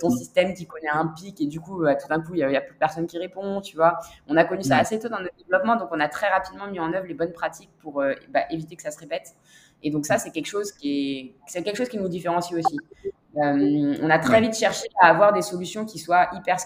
[0.00, 0.16] ton mm.
[0.16, 2.60] système qui connaît un pic et du coup bah, tout d'un coup il y, a,
[2.60, 3.98] plus personne qui répond, tu vois.
[4.26, 4.80] On a connu ça mm.
[4.80, 7.32] assez tôt dans notre développement, donc on a très rapidement mis en œuvre les bonnes
[7.32, 9.34] pratiques pour bah, éviter que ça se répète.
[9.82, 12.78] Et donc ça c'est quelque chose qui est c'est quelque chose qui nous différencie aussi.
[13.36, 16.58] on a très vite cherché à avoir des solutions qui soient hyper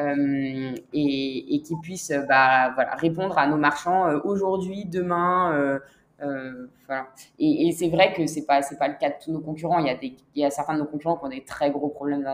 [0.00, 0.74] scalable.
[0.92, 5.78] et, et, qui puissent bah, voilà, répondre à nos marchands aujourd'hui, demain,
[6.22, 7.08] euh, voilà.
[7.38, 9.78] Et, c'est vrai que c'est pas c'est pas le cas de tous nos concurrents.
[9.78, 11.70] Il y a des il y a certains de nos concurrents qui ont des très
[11.70, 12.24] gros problèmes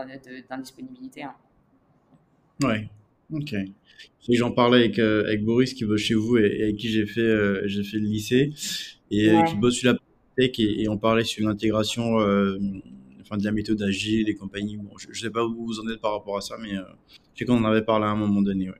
[0.49, 1.23] d'indisponibilité.
[1.23, 1.33] Hein.
[2.63, 2.89] Ouais.
[3.33, 3.55] Ok.
[4.29, 7.21] J'en parlais avec, euh, avec Boris qui bosse chez vous et, avec qui j'ai fait
[7.21, 8.53] euh, j'ai fait le lycée
[9.09, 9.99] et qui bosse sur la
[10.37, 12.19] tech et, on parlait sur l'intégration
[13.27, 14.77] enfin de la méthode agile et compagnie.
[14.77, 16.71] Bon, je, sais pas où vous en êtes par rapport à ça, mais
[17.33, 18.69] je sais qu'on en avait parlé à un moment donné.
[18.69, 18.77] Ouais.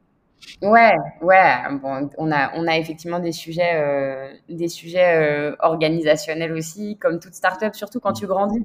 [0.62, 1.54] Ouais, ouais.
[1.82, 7.20] Bon, on a, on a effectivement des sujets, euh, des sujets euh, organisationnels aussi, comme
[7.20, 8.64] toute startup, surtout quand tu grandis.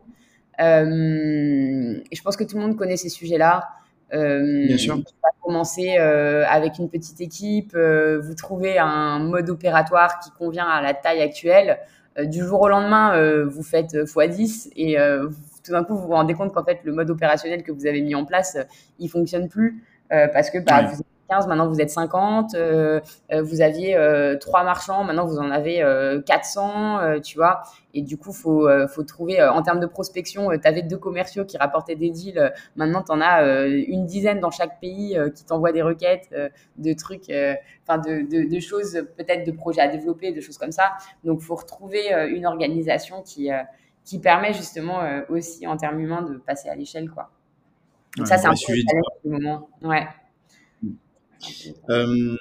[0.60, 3.68] Euh, je pense que tout le monde connaît ces sujets-là.
[4.12, 4.96] Bien sûr.
[4.96, 10.82] Tu vas commencer avec une petite équipe, vous trouvez un mode opératoire qui convient à
[10.82, 11.78] la taille actuelle.
[12.22, 14.98] du jour au lendemain, vous faites x10 et
[15.64, 18.00] tout d'un coup, vous vous rendez compte qu'en fait, le mode opérationnel que vous avez
[18.02, 18.56] mis en place,
[18.98, 19.84] il fonctionne plus.
[20.08, 21.02] parce que bah, vous
[21.46, 23.00] maintenant vous êtes 50, euh,
[23.32, 25.82] euh, vous aviez euh, trois marchands, maintenant vous en avez
[26.26, 27.62] 400, tu vois.
[27.94, 31.58] Et du coup, faut, faut trouver, en termes de prospection, tu avais deux commerciaux qui
[31.58, 35.82] rapportaient des deals, maintenant tu en as une dizaine dans chaque pays qui t'envoient des
[35.82, 36.34] requêtes,
[36.78, 37.30] de trucs,
[37.86, 40.92] enfin de, de, choses, peut-être de projets à développer, de choses comme ça.
[41.24, 43.50] Donc, faut retrouver une organisation qui,
[44.04, 47.30] qui permet justement aussi en termes humains de passer à l'échelle, quoi.
[48.24, 48.74] ça, c'est un peu
[49.24, 49.68] le moment.
[49.82, 50.06] Ouais.
[51.90, 52.36] Euh,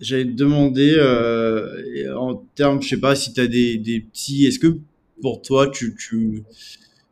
[0.00, 4.44] J'avais demandé euh, en termes, je sais pas si tu as des, des petits.
[4.46, 4.78] Est-ce que
[5.22, 6.44] pour toi, tu, tu,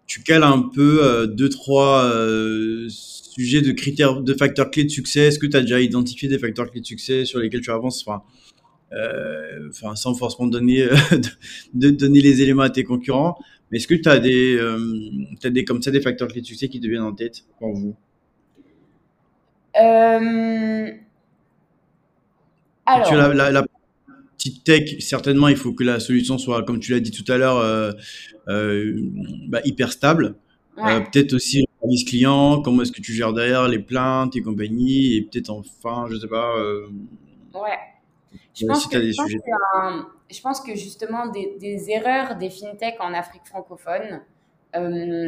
[0.06, 4.90] tu cales un peu euh, deux, trois euh, sujets de critères, de facteurs clés de
[4.90, 5.20] succès?
[5.28, 8.04] Est-ce que tu as déjà identifié des facteurs clés de succès sur lesquels tu avances?
[8.06, 8.22] Enfin,
[8.92, 10.86] euh, enfin, sans forcément donner,
[11.74, 13.36] de, donner les éléments à tes concurrents.
[13.70, 14.58] Mais est-ce que tu as des,
[15.42, 17.72] as des, comme ça, des facteurs clés de succès qui te viennent en tête pour
[17.72, 17.96] vous?
[19.76, 20.90] Euh,
[22.86, 23.34] alors.
[23.34, 23.64] la,
[24.36, 27.38] petite tech, certainement, il faut que la solution soit, comme tu l'as dit tout à
[27.38, 27.92] l'heure, euh,
[28.48, 29.00] euh,
[29.48, 30.36] bah, hyper stable.
[30.76, 35.16] peut-être aussi le service client, comment est-ce que tu gères derrière les plaintes et compagnie,
[35.16, 36.56] et peut-être enfin, je sais pas.
[37.54, 37.78] ouais.
[38.54, 44.22] Je pense, que, je, pense que, justement, des, des, erreurs des fintech en Afrique francophone,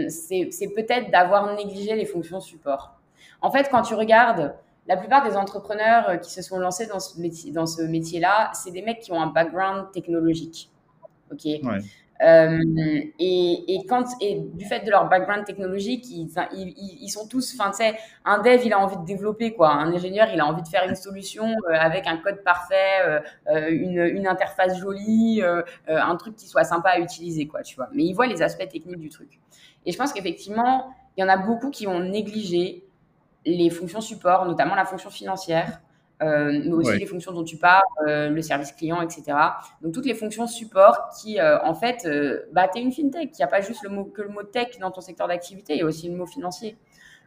[0.09, 2.97] c'est peut-être d'avoir négligé les fonctions support.
[3.41, 4.55] En fait, quand tu regardes,
[4.89, 8.51] la plupart des entrepreneurs euh, qui se sont lancés dans ce métier, dans ce métier-là,
[8.55, 10.71] c'est des mecs qui ont un background technologique.
[11.33, 11.47] Ok?
[12.23, 12.63] Euh,
[13.19, 17.71] et, et, quand et du fait de leur background technologique, ils, ils, sont tous, enfin
[17.71, 20.63] tu sais, un dev il a envie de développer quoi, un ingénieur il a envie
[20.63, 25.43] de faire une solution euh, avec un code parfait, une, une, interface jolie,
[25.87, 27.89] un truc qui soit sympa à utiliser quoi, tu vois.
[27.93, 29.39] Mais ils voient les aspects techniques du truc.
[29.85, 32.85] Et je pense qu'effectivement, il y en a beaucoup qui ont négligé
[33.45, 35.81] les fonctions support, notamment la fonction financière,
[36.23, 39.37] euh, mais aussi les fonctions dont tu parles, euh, le service client, etc.
[39.83, 42.09] Donc toutes les fonctions support qui, euh, en fait,
[42.53, 43.31] bah, tu es une fintech.
[43.33, 45.75] Il n'y a pas juste le mot, que le mot tech dans ton secteur d'activité,
[45.75, 46.77] il y a aussi le mot financier.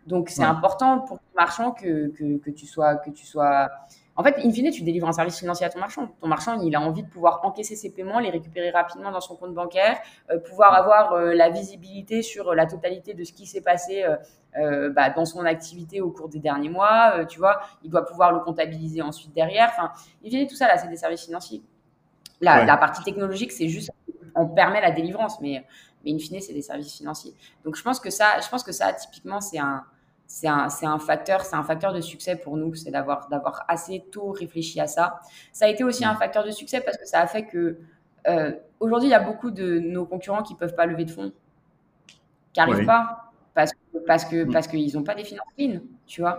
[0.08, 3.70] Donc c'est important pour ton marchand que, que, que, tu sois, que tu sois
[4.20, 6.10] en fait, in fine, tu délivres un service financier à ton marchand.
[6.20, 9.38] Ton marchand, il a envie de pouvoir encaisser ses paiements, les récupérer rapidement dans son
[9.38, 9.98] compte bancaire,
[10.30, 14.06] euh, pouvoir avoir euh, la visibilité sur la totalité de ce qui s'est passé
[14.58, 17.24] euh, bah, dans son activité au cours des derniers mois.
[17.30, 19.70] tu vois, il doit pouvoir le comptabiliser ensuite derrière.
[19.72, 19.94] Enfin,
[20.26, 21.64] in fine, tout ça, là, c'est des services financiers.
[22.42, 23.90] La, la partie technologique, c'est juste,
[24.36, 25.66] on permet la délivrance, mais,
[26.04, 27.34] mais in fine, c'est des services financiers.
[27.64, 29.86] Donc, je pense que ça, je pense que ça, typiquement, c'est un,
[30.30, 34.06] c'est un, un, facteur, c'est un facteur de succès pour nous, c'est d'avoir, d'avoir assez
[34.12, 35.20] tôt réfléchi à ça.
[35.52, 37.80] Ça a été aussi un facteur de succès parce que ça a fait que
[38.28, 41.34] euh, aujourd'hui, il y a beaucoup de nos concurrents qui peuvent pas lever de fonds,
[42.54, 46.22] qui n'arrivent pas parce que parce que parce qu'ils n'ont pas des finances clean, tu
[46.22, 46.38] vois.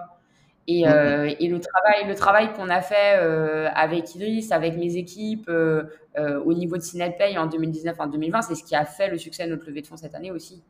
[0.69, 4.97] Et, euh, et, le travail, le travail qu'on a fait euh, avec Idriss, avec mes
[4.97, 9.19] équipes, au niveau de Sinelpay en 2019, en 2020, c'est ce qui a fait le
[9.19, 10.63] succès de notre levée de fonds cette année aussi.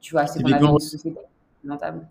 [0.00, 1.18] Tu vois, c'est qu'on avait une société
[1.68, 2.06] rentable.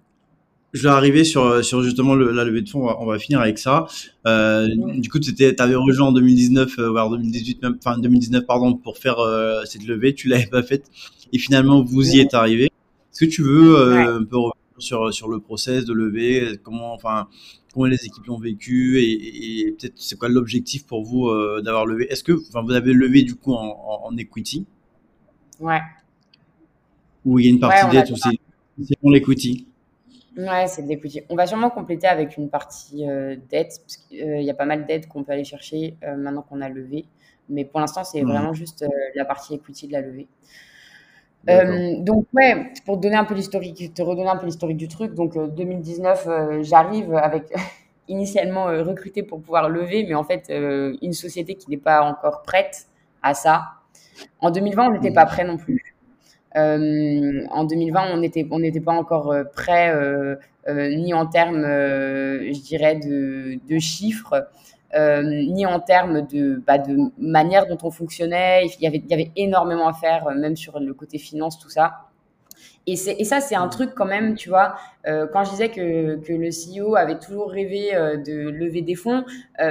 [0.73, 3.87] Je vais arriver sur, sur justement la levée de fonds, on va, finir avec ça.
[4.25, 9.17] Du coup, tu avais rejoint en 2019, voire 2018, même, enfin 2019, pardon, pour faire
[9.65, 10.85] cette levée, tu l'avais pas faite,
[11.33, 12.65] et finalement, vous y êtes arrivé.
[12.65, 14.37] Est-ce que tu veux un peu
[14.77, 17.27] sur, sur le process de lever, comment, enfin,
[17.73, 22.11] comment les équipes l'ont vécu et, peut-être c'est quoi l'objectif pour vous euh, d'avoir levé?
[22.11, 24.65] Est-ce que enfin, vous avez levé du coup en, en, equity?
[25.59, 25.79] Ouais.
[27.25, 28.39] Ou il y a une partie dette aussi
[28.83, 29.67] C'est pour l'equity?
[30.37, 30.97] Ouais, c'est de.
[31.29, 34.65] On va sûrement compléter avec une partie euh, dette, parce qu'il euh, y a pas
[34.65, 37.05] mal d'aides qu'on peut aller chercher maintenant qu'on a levé.
[37.49, 40.27] Mais pour l'instant, c'est vraiment juste la partie equity de la levée.
[41.49, 44.87] Euh, donc ouais, pour te donner un peu l'historique, te redonner un peu l'historique du
[44.87, 45.13] truc.
[45.13, 47.51] Donc 2019, euh, euh, j'arrive avec
[48.07, 50.51] initialement recruté pour pouvoir lever, mais en fait
[51.01, 52.87] une société qui n'est pas encore prête
[53.23, 53.63] à ça.
[54.39, 55.90] En 2020, on n'était pas prêt non plus.
[56.55, 58.13] En 2020,
[58.51, 59.93] on n'était pas encore prêt
[60.67, 64.47] ni en termes, je dirais, de, chiffres.
[64.93, 68.65] Euh, ni en termes de, bah, de manière dont on fonctionnait.
[68.65, 71.57] Il y avait, il y avait énormément à faire, euh, même sur le côté finance,
[71.59, 72.10] tout ça.
[72.87, 74.75] Et, et, ça, c'est un truc quand même, tu vois,
[75.07, 79.23] euh, quand je disais que, que, le CEO avait toujours rêvé de lever des fonds,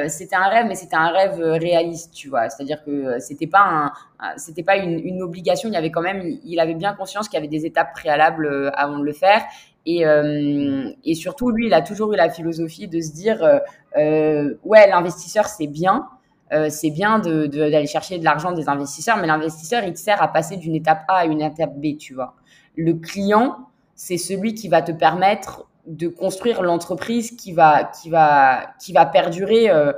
[0.06, 2.48] c'était un rêve, mais c'était un rêve réaliste, tu vois.
[2.48, 5.68] C'est-à-dire que c'était pas un, c'était pas une, une, obligation.
[5.68, 8.70] Il y avait quand même, il avait bien conscience qu'il y avait des étapes préalables
[8.76, 9.42] avant de le faire.
[9.86, 13.58] Et, euh, et, surtout, lui, il a toujours eu la philosophie de se dire, euh,
[13.96, 16.08] euh ouais, l'investisseur, c'est bien,
[16.52, 20.22] euh, c'est bien d'aller de, chercher de l'argent des investisseurs, mais l'investisseur, il te sert
[20.22, 22.34] à passer d'une étape A à une étape B, tu vois.
[22.76, 28.74] Le client, c'est celui qui va te permettre de construire l'entreprise qui va, qui va,
[28.80, 29.92] qui va perdurer, euh,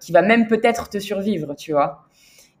[0.00, 2.06] qui va même peut-être te survivre, tu vois.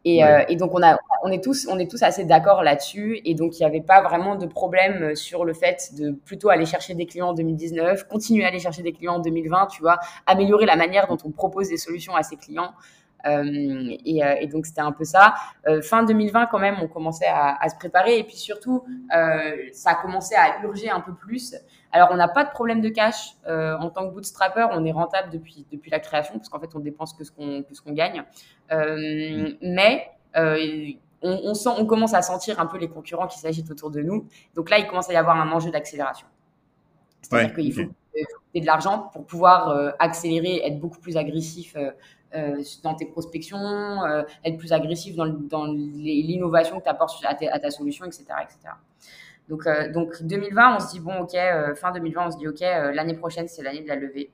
[0.04, 3.20] Et, euh, et, donc on a, on est tous, on est tous assez d'accord là-dessus.
[3.24, 6.66] Et donc il n'y avait pas vraiment de problème sur le fait de plutôt aller
[6.66, 9.98] chercher des clients en 2019, continuer à aller chercher des clients en 2020, tu vois,
[10.26, 12.72] améliorer la manière dont on propose des solutions à ses clients.
[13.26, 15.34] Euh, et, euh, et, donc c'était un peu ça.
[15.68, 18.84] Euh, fin 2020 quand même, on commençait à, à se préparer et puis surtout
[19.72, 21.54] ça a commencé à urger un peu plus.
[21.92, 25.30] Alors on n'a pas de problème de cash en tant que bootstrapper, on est rentable
[25.30, 27.92] depuis depuis la création parce qu'en fait on dépense que ce qu'on que ce qu'on
[27.92, 28.24] gagne.
[28.70, 30.10] mais
[31.24, 34.02] on, on, sent, on commence à sentir un peu les concurrents qui s'agitent autour de
[34.02, 34.26] nous.
[34.56, 36.26] Donc là, il commence à y avoir un enjeu d'accélération.
[37.20, 41.76] C'est-à-dire ouais, qu'il faut, faut de l'argent pour pouvoir accélérer, être beaucoup plus agressif
[42.82, 47.58] dans tes prospections, euh, être plus agressif dans, dans l'innovation que tu apportes à, à,
[47.58, 48.24] ta solution, etc.
[48.42, 48.74] etc.
[49.48, 51.36] Donc, euh, donc 2020, on se dit, bon, ok,
[51.76, 54.30] fin 2020, on se dit, ok, l'année prochaine, c'est l'année de la levée.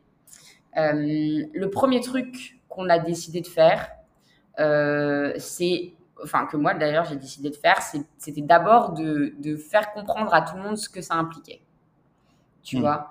[0.76, 3.90] le premier truc qu'on a décidé de faire,
[5.38, 7.80] c'est enfin que moi d'ailleurs j'ai décidé de faire,
[8.18, 11.62] c'était d'abord de, de, faire comprendre à tout le monde ce que ça impliquait.
[12.62, 12.80] Tu mmh.
[12.80, 13.10] vois,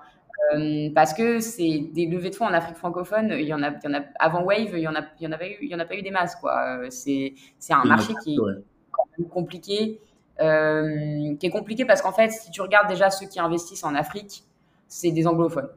[0.54, 3.70] euh, parce que c'est des levées de fonds en Afrique francophone, il y en a,
[3.70, 5.58] il y en a avant Wave, il y en a, il y en avait eu,
[5.62, 6.78] il y en a pas eu des masses quoi.
[6.78, 10.00] Euh, c'est, c'est un marché qui est compliqué,
[10.40, 13.94] euh, qui est compliqué parce qu'en fait, si tu regardes déjà ceux qui investissent en
[13.94, 14.44] Afrique,
[14.86, 15.70] c'est des anglophones.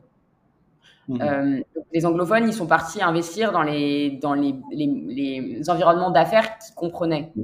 [1.08, 1.22] Mmh.
[1.22, 1.60] Euh,
[1.92, 6.76] les anglophones, ils sont partis investir dans les, dans les, les, les environnements d'affaires qu'ils
[6.76, 7.32] comprenaient.
[7.36, 7.42] Mmh.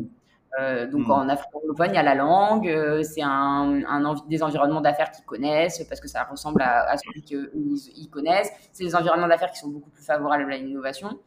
[0.59, 1.11] Euh, donc hmm.
[1.11, 5.11] en Afrique anglophone, il y a la langue, euh, c'est un, un des environnements d'affaires
[5.11, 7.49] qu'ils connaissent parce que ça ressemble à, à celui qu'ils
[7.95, 8.51] ils connaissent.
[8.71, 11.19] C'est des environnements d'affaires qui sont beaucoup plus favorables à l'innovation.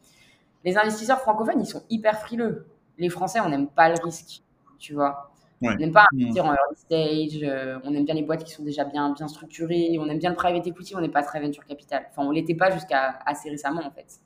[0.65, 2.67] Les investisseurs francophones, ils sont hyper frileux.
[2.97, 4.43] Les Français, on n'aime pas le risque,
[4.79, 5.31] tu vois.
[5.63, 6.21] On n'aime pas hmm.
[6.21, 9.27] investir en early stage, euh, on aime bien les boîtes qui sont déjà bien, bien
[9.27, 12.07] structurées, on aime bien le private equity, on n'est pas très venture capital.
[12.09, 14.19] Enfin, on l'était pas jusqu'à assez récemment, en fait.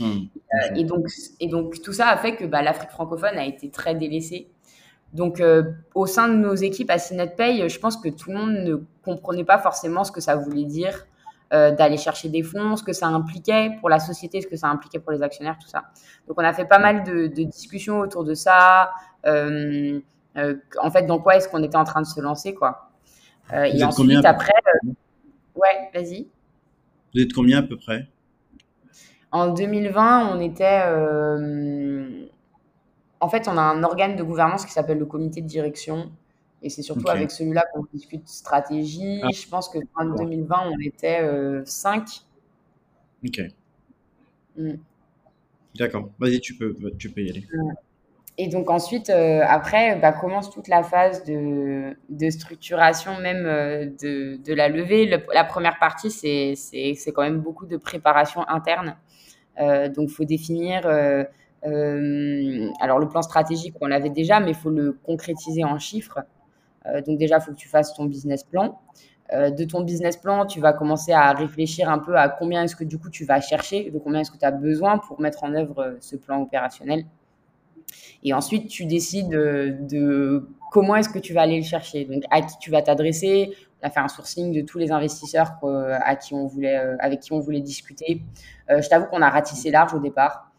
[0.00, 0.04] Hmm.
[0.54, 1.06] Euh, et, donc,
[1.40, 4.48] et donc, tout ça a fait que bah, l'Afrique francophone a été très délaissée.
[5.12, 5.62] Donc, euh,
[5.94, 9.44] au sein de nos équipes à Pay, je pense que tout le monde ne comprenait
[9.44, 11.06] pas forcément ce que ça voulait dire
[11.52, 14.68] euh, d'aller chercher des fonds, ce que ça impliquait pour la société, ce que ça
[14.68, 15.84] impliquait pour les actionnaires, tout ça.
[16.26, 18.90] Donc, on a fait pas mal de, de discussions autour de ça.
[19.26, 20.00] Euh,
[20.36, 22.90] en fait, dans quoi est-ce qu'on était en train de se lancer, quoi.
[23.52, 24.52] et ensuite, après,
[25.54, 26.26] ouais, vas-y.
[27.14, 28.08] Vous êtes combien à peu près?
[29.34, 30.82] En 2020, on était.
[30.86, 32.26] Euh,
[33.18, 36.12] en fait, on a un organe de gouvernance qui s'appelle le comité de direction.
[36.62, 39.20] Et c'est surtout avec celui-là qu'on discute stratégie.
[39.24, 39.28] Ah.
[39.34, 41.20] Je pense que en 2020, on était
[41.64, 42.02] 5.
[42.02, 43.40] Euh, ok.
[44.56, 44.74] Mm.
[45.74, 46.10] D'accord.
[46.20, 47.44] Vas-y, tu peux, tu peux y aller.
[48.38, 53.86] et donc ensuite, euh, après, bah, commence toute la phase de, de structuration même euh,
[53.86, 55.06] de, de, la levée.
[55.06, 58.96] la première partie, c'est quand même beaucoup de préparation interne.
[59.60, 60.86] Euh, donc, faut définir...
[60.86, 61.24] Euh,
[61.66, 66.20] euh, alors, le plan stratégique, on l'avait déjà, mais il faut le concrétiser en chiffres.
[67.06, 68.78] donc, déjà, il faut que tu fasses ton business plan.
[69.32, 72.84] de ton business plan, tu vas commencer à réfléchir un peu à combien est-ce que
[72.84, 75.54] du coup tu vas chercher, de combien est-ce que tu as besoin pour mettre en
[75.54, 77.06] œuvre ce plan opérationnel.
[78.22, 82.04] Et ensuite, tu décides de, comment est-ce que tu vas aller le chercher?
[82.04, 83.56] Donc, à qui tu vas t'adresser?
[83.80, 88.22] On a fait un sourcing de tous les investisseurs euh, avec qui on voulait discuter.
[88.70, 90.50] Euh, je t'avoue qu'on a ratissé large au départ.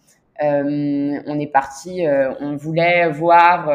[0.43, 2.05] Euh, on est parti,
[2.41, 3.71] on voulait voir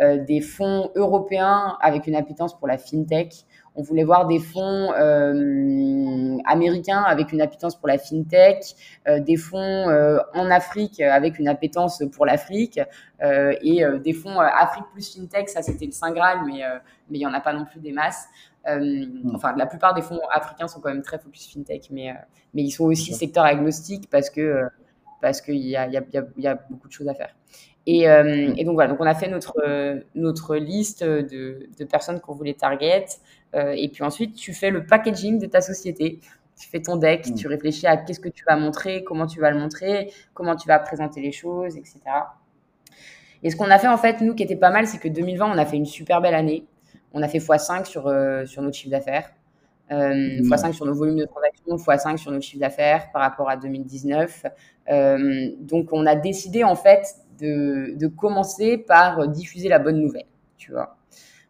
[0.00, 3.44] des fonds européens avec une appétence pour la fintech.
[3.78, 8.74] On voulait voir des fonds euh, américains avec une appétence pour la fintech,
[9.06, 12.80] euh, des fonds euh, en Afrique avec une appétence pour l'Afrique
[13.22, 15.48] et des fonds Afrique plus fintech.
[15.48, 16.62] Ça, c'était le saint graal, mais
[17.08, 18.26] mais il y en a pas non plus des masses.
[19.32, 22.12] Enfin, la plupart des fonds africains sont quand même très focus fintech, mais
[22.54, 24.64] mais ils sont aussi secteur agnostique parce que
[25.20, 26.04] parce qu'il y a, y, a,
[26.36, 27.34] y a beaucoup de choses à faire.
[27.86, 29.54] Et, euh, et, donc voilà, donc on a fait notre,
[30.14, 33.06] notre liste de, de personnes qu'on voulait target.
[33.54, 36.20] Euh, et puis ensuite, tu fais le packaging de ta société.
[36.60, 37.34] Tu fais ton deck, mm.
[37.34, 40.68] tu réfléchis à qu'est-ce que tu vas montrer, comment tu vas le montrer, comment tu
[40.68, 42.00] vas présenter les choses, etc.
[43.42, 45.54] Et ce qu'on a fait en fait, nous, qui était pas mal, c'est que 2020,
[45.54, 46.66] on a fait une super belle année.
[47.12, 49.30] On a fait x5 sur, euh, sur notre chiffre d'affaires,
[49.90, 53.56] euh, x5 sur nos volumes de transactions, x5 sur notre chiffre d'affaires par rapport à
[53.56, 54.46] 2019.
[54.90, 60.26] Euh, donc, on a décidé en fait de, de commencer par diffuser la bonne nouvelle,
[60.56, 60.96] tu vois.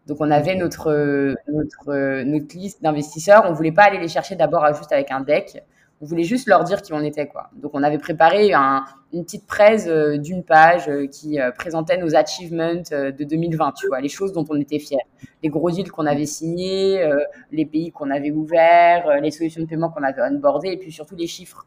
[0.07, 3.45] Donc, on avait notre, notre, notre liste d'investisseurs.
[3.47, 5.63] On voulait pas aller les chercher d'abord juste avec un deck.
[6.01, 7.51] On voulait juste leur dire qui on était, quoi.
[7.55, 12.15] Donc, on avait préparé une petite presse euh, d'une page euh, qui euh, présentait nos
[12.15, 14.99] achievements de 2020, tu vois, les choses dont on était fiers.
[15.43, 17.05] Les gros deals qu'on avait signés,
[17.51, 21.17] les pays qu'on avait ouverts, les solutions de paiement qu'on avait onboardées, et puis surtout
[21.17, 21.67] les chiffres,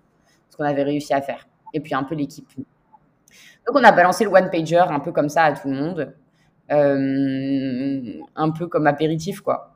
[0.50, 1.48] ce qu'on avait réussi à faire.
[1.74, 2.48] Et puis un peu l'équipe.
[3.68, 6.14] Donc, on a balancé le one-pager un peu comme ça à tout le monde.
[6.70, 9.71] Un peu comme apéritif, quoi.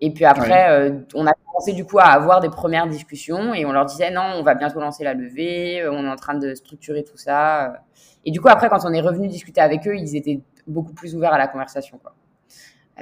[0.00, 3.64] Et puis après, euh, on a commencé du coup à avoir des premières discussions et
[3.64, 6.54] on leur disait non, on va bientôt lancer la levée, on est en train de
[6.54, 7.82] structurer tout ça.
[8.24, 11.16] Et du coup, après, quand on est revenu discuter avec eux, ils étaient beaucoup plus
[11.16, 11.98] ouverts à la conversation.
[11.98, 12.14] Quoi.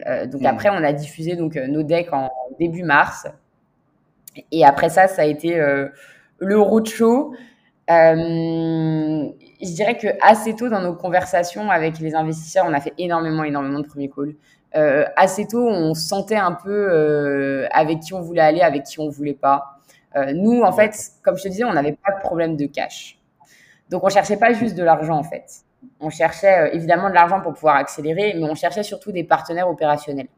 [0.07, 3.26] Euh, donc après, on a diffusé donc nos decks en début mars.
[4.53, 5.57] Et après ça, ça a été
[6.38, 7.34] le roadshow.
[7.89, 9.28] Euh,
[9.62, 13.45] je dirais que assez tôt dans nos conversations avec les investisseurs, on a fait énormément,
[13.45, 14.34] énormément de premiers calls.
[14.74, 19.01] Euh, assez tôt, on sentait un peu euh, avec qui on voulait aller, avec qui
[19.01, 19.72] on voulait pas.
[20.34, 23.18] Nous, en fait, comme je te disais, on n'avait pas de problème de cash.
[23.91, 25.45] Donc, on cherchait pas juste de l'argent, en fait.
[26.01, 30.28] On cherchait évidemment de l'argent pour pouvoir accélérer, mais on cherchait surtout des partenaires opérationnels.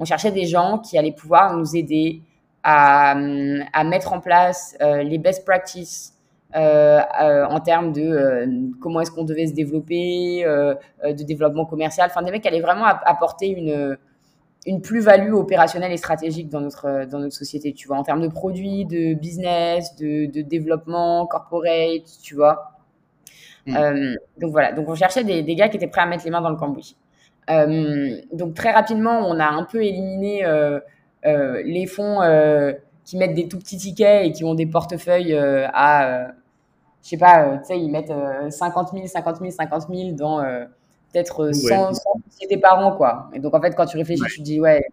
[0.00, 2.22] On cherchait des gens qui allaient pouvoir nous aider
[2.64, 6.19] à, mettre en place les best practices,
[6.56, 8.46] euh, euh, en termes de euh,
[8.80, 12.08] comment est-ce qu'on devait se développer, de développement commercial.
[12.10, 13.96] Enfin, des mecs qui allaient vraiment apporter une,
[14.66, 18.28] une plus-value opérationnelle et stratégique dans notre, dans notre société, tu vois, en termes de
[18.28, 22.72] produits, de business, de, de développement corporate, tu vois.
[23.66, 24.16] Mm.
[24.40, 26.40] donc voilà, donc on cherchait des, des, gars qui étaient prêts à mettre les mains
[26.40, 26.96] dans le cambouis.
[28.32, 30.44] donc très rapidement, on a un peu éliminé
[31.22, 32.18] les fonds
[33.04, 36.32] qui mettent des tout petits tickets et qui ont des portefeuilles à
[37.02, 38.12] je sais pas, euh, tu sais, ils mettent
[38.50, 40.64] 50 000, 50 000, 50 000 dans euh,
[41.12, 43.30] peut-être 100, 100 sociétés par an, quoi.
[43.32, 44.84] Et donc, en fait, quand tu réfléchis, tu te dis, ouais,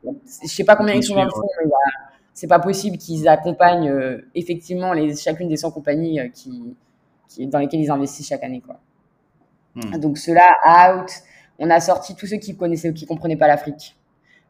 [0.43, 1.71] je sais pas combien ils sont dans le fond, mais
[2.33, 6.75] c'est pas possible qu'ils accompagnent euh, effectivement les, chacune des 100 compagnies qui,
[7.27, 8.79] qui, dans lesquelles ils investissent chaque année, quoi.
[9.75, 9.97] Hmm.
[9.97, 11.09] Donc, ceux-là, out.
[11.59, 13.97] On a sorti tous ceux qui connaissaient ou qui comprenaient pas l'Afrique.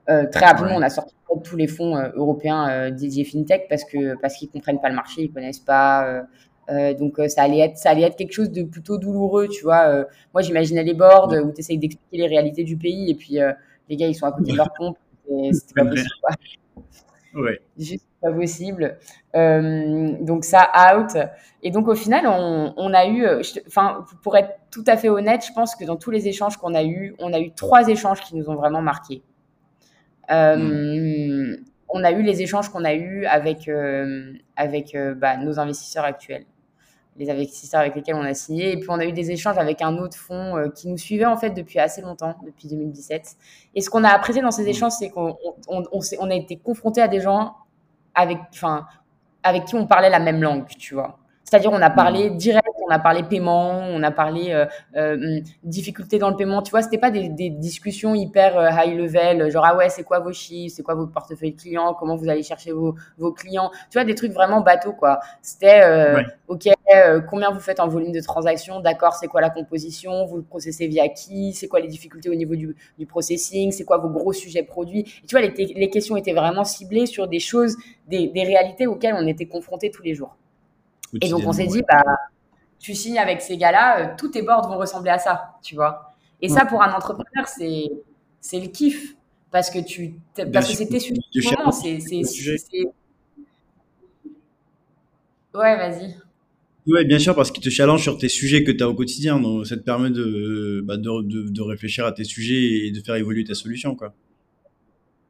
[0.05, 4.49] très rapidement, on a sorti tous les fonds européens dédiés fintech parce que parce qu'ils
[4.49, 6.25] comprennent pas le marché, ils connaissent pas
[6.69, 9.63] euh, donc euh, ça allait être ça allait être quelque chose de plutôt douloureux, tu
[9.63, 9.87] vois.
[9.87, 10.03] Euh,
[10.33, 13.37] moi j'imaginais les boards où tu essayes d'expliquer les réalités du pays et puis
[13.89, 14.97] les gars ils sont à côté de leur pompe
[15.51, 16.09] c'était pas possible.
[17.35, 17.61] Ouais.
[17.77, 18.97] Juste pas possible.
[19.33, 21.17] donc ça out.
[21.63, 23.25] Et donc au final on, on a eu,
[23.67, 26.75] enfin pour être tout à fait honnête, je pense que dans tous les échanges qu'on
[26.75, 29.21] a eu, on a eu trois échanges qui nous ont vraiment marqués.
[30.29, 31.55] Hmm.
[31.89, 33.69] On a eu les échanges qu'on a eu avec
[34.57, 36.45] avec bah, nos investisseurs actuels
[37.17, 38.71] les investisseurs avec lesquels on a signé.
[38.71, 41.25] Et puis, on a eu des échanges avec un autre fonds euh, qui nous suivait,
[41.25, 43.35] en fait, depuis assez longtemps, depuis 2017.
[43.75, 44.67] Et ce qu'on a apprécié dans ces mmh.
[44.67, 45.35] échanges, c'est qu'on
[45.67, 47.55] on, on, a été confronté à des gens
[48.13, 48.85] avec, enfin,
[49.43, 51.17] avec qui on parlait la même langue, tu vois.
[51.43, 52.37] C'est-à-dire, on a parlé mmh.
[52.37, 54.65] direct on a parlé paiement, on a parlé euh,
[54.95, 56.61] euh, difficultés dans le paiement.
[56.61, 60.03] Tu vois, c'était pas des, des, discussions hyper euh, high level, genre ah ouais, c'est
[60.03, 63.71] quoi vos chiffres, c'est quoi votre portefeuille client, comment vous allez chercher vos, vos clients.
[63.89, 65.19] Tu vois, des trucs vraiment bateaux quoi.
[65.41, 66.67] C'était euh, ok,
[67.29, 70.87] combien vous faites en volume de transactions, d'accord, c'est quoi la composition, vous le processez
[70.87, 74.33] via qui, c'est quoi les difficultés au niveau du, du processing, c'est quoi vos gros
[74.33, 75.03] sujets produits.
[75.03, 77.75] tu vois, les, les questions étaient vraiment ciblées sur des choses,
[78.07, 80.35] des, des réalités auxquelles on était confrontés tous les jours.
[81.21, 82.03] Et donc on s'est dit, bah,
[82.79, 86.13] tu signes avec ces gars-là, euh, tous tes boards vont ressembler à ça, tu vois.
[86.41, 87.89] Et ça, pour un entrepreneur, c'est,
[88.39, 89.15] c'est le kiff.
[89.49, 90.15] Parce que tu,
[90.51, 92.21] parce que c'était sur le moment, c'est, c'est,
[95.53, 96.15] Ouais, vas-y.
[96.85, 99.39] Oui, bien sûr, parce qu'il te challenge sur tes sujets que tu as au quotidien.
[99.39, 103.01] Donc, ça te permet de, bah, de, de, de, réfléchir à tes sujets et de
[103.01, 104.13] faire évoluer ta solution, quoi.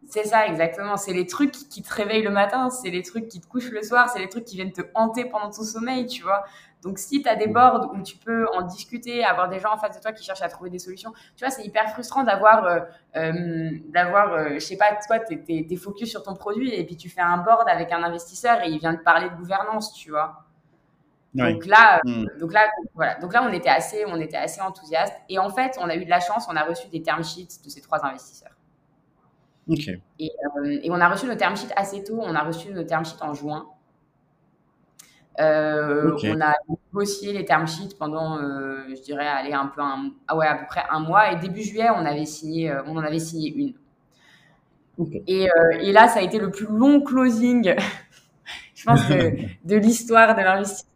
[0.09, 0.95] C'est ça, exactement.
[0.95, 3.83] C'est les trucs qui te réveillent le matin, c'est les trucs qui te couchent le
[3.83, 6.45] soir, c'est les trucs qui viennent te hanter pendant ton sommeil, tu vois.
[6.83, 9.77] Donc, si tu as des boards où tu peux en discuter, avoir des gens en
[9.77, 12.65] face de toi qui cherchent à trouver des solutions, tu vois, c'est hyper frustrant d'avoir,
[12.65, 12.79] euh,
[13.15, 16.95] euh, d'avoir, euh, je sais pas, toi, tu es, focus sur ton produit et puis
[16.95, 20.11] tu fais un board avec un investisseur et il vient te parler de gouvernance, tu
[20.11, 20.43] vois.
[21.33, 22.25] Donc là, hmm.
[22.39, 23.15] donc là, voilà.
[23.19, 25.13] Donc là, on était assez, on était assez enthousiaste.
[25.29, 27.63] Et en fait, on a eu de la chance, on a reçu des term sheets
[27.63, 28.55] de ces trois investisseurs.
[30.19, 32.19] Et, euh, et, on a reçu nos term sheets assez tôt.
[32.21, 33.67] On a reçu nos term sheets en juin.
[35.39, 40.11] Euh, on a négocié les term sheets pendant, euh, je dirais, aller un peu un,
[40.27, 41.31] ah ouais, à peu près un mois.
[41.31, 43.73] Et début juillet, on avait signé, on en avait signé une.
[45.27, 45.47] Et,
[45.81, 47.75] et, là, ça a été le plus long closing,
[48.75, 50.89] je pense, de, l'histoire de l'investissement.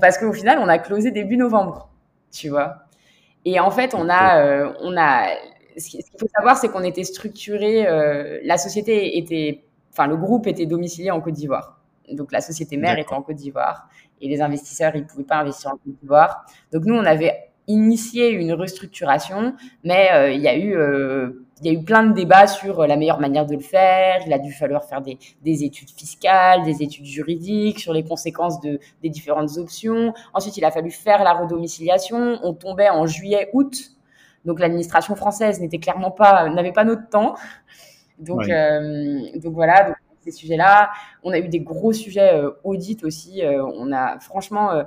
[0.00, 1.90] Parce qu'au final, on a closé début novembre,
[2.32, 2.84] tu vois.
[3.44, 5.26] Et en fait, on a, on a
[5.76, 10.46] ce qu'il faut savoir, c'est qu'on était structuré, euh, la société était, enfin, le groupe
[10.46, 11.79] était domicilié en Côte d'Ivoire.
[12.14, 13.88] Donc, la société mère était en Côte d'Ivoire
[14.20, 16.44] et les investisseurs, ils ne pouvaient pas investir en Côte d'Ivoire.
[16.72, 19.54] Donc, nous, on avait initié une restructuration,
[19.84, 22.86] mais euh, il y a eu euh, il y a eu plein de débats sur
[22.86, 24.22] la meilleure manière de le faire.
[24.26, 28.60] Il a dû falloir faire des, des, études fiscales, des études juridiques sur les conséquences
[28.60, 30.14] de, des différentes options.
[30.32, 32.38] Ensuite, il a fallu faire la redomiciliation.
[32.42, 33.92] On tombait en juillet, août.
[34.46, 37.34] Donc l'administration française n'était clairement pas, n'avait pas notre temps.
[38.18, 40.90] Donc, euh, donc voilà, donc, ces sujets-là.
[41.22, 43.44] On a eu des gros sujets euh, audits aussi.
[43.44, 44.82] Euh, on a franchement,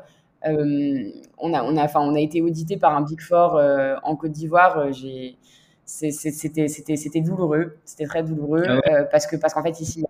[0.45, 3.61] on a, on a, enfin, on a été audité par un Big Four
[4.03, 4.91] en Côte d'Ivoire.
[4.91, 5.38] j'ai
[5.86, 10.05] c'était c'était douloureux c'était très douloureux ah parce que parce qu'en fait ici il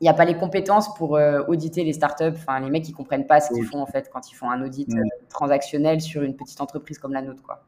[0.00, 3.26] n'y a, a, pas les compétences pour auditer les startups enfin les mecs ils comprennent
[3.26, 4.88] pas ce qu'ils font en fait quand ils font un audit
[5.28, 7.64] transactionnel sur une petite entreprise comme la nôtre quoi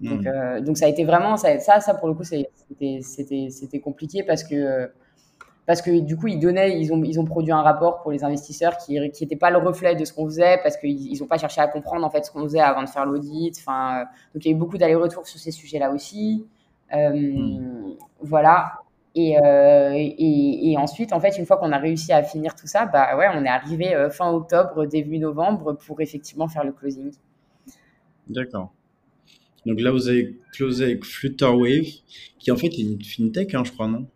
[0.00, 0.26] donc, mm.
[0.26, 4.44] euh, donc ça a été vraiment, ça, ça, ça pour le coup, c'était compliqué parce
[4.44, 4.90] que,
[5.66, 8.24] parce que du coup, ils donnaient, ils ont, ils ont produit un rapport pour les
[8.24, 11.60] investisseurs qui n'était pas le reflet de ce qu'on faisait parce qu'ils n'ont pas cherché
[11.60, 13.56] à comprendre en fait ce qu'on faisait avant de faire l'audit.
[13.58, 16.46] Enfin, euh, donc il y a eu beaucoup d'allers-retours sur ces sujets-là aussi.
[16.94, 17.96] Euh, mm.
[18.20, 18.80] Voilà.
[19.16, 22.84] Et, et, et, ensuite, en fait, une fois qu'on a réussi à finir tout ça,
[22.84, 27.12] bah ouais, on est arrivé fin octobre, début novembre pour effectivement faire le closing.
[28.28, 28.72] D'accord.
[29.66, 31.86] Donc là, vous avez closé avec Flutterwave,
[32.38, 34.06] qui en fait est une fintech, hein, je crois, non?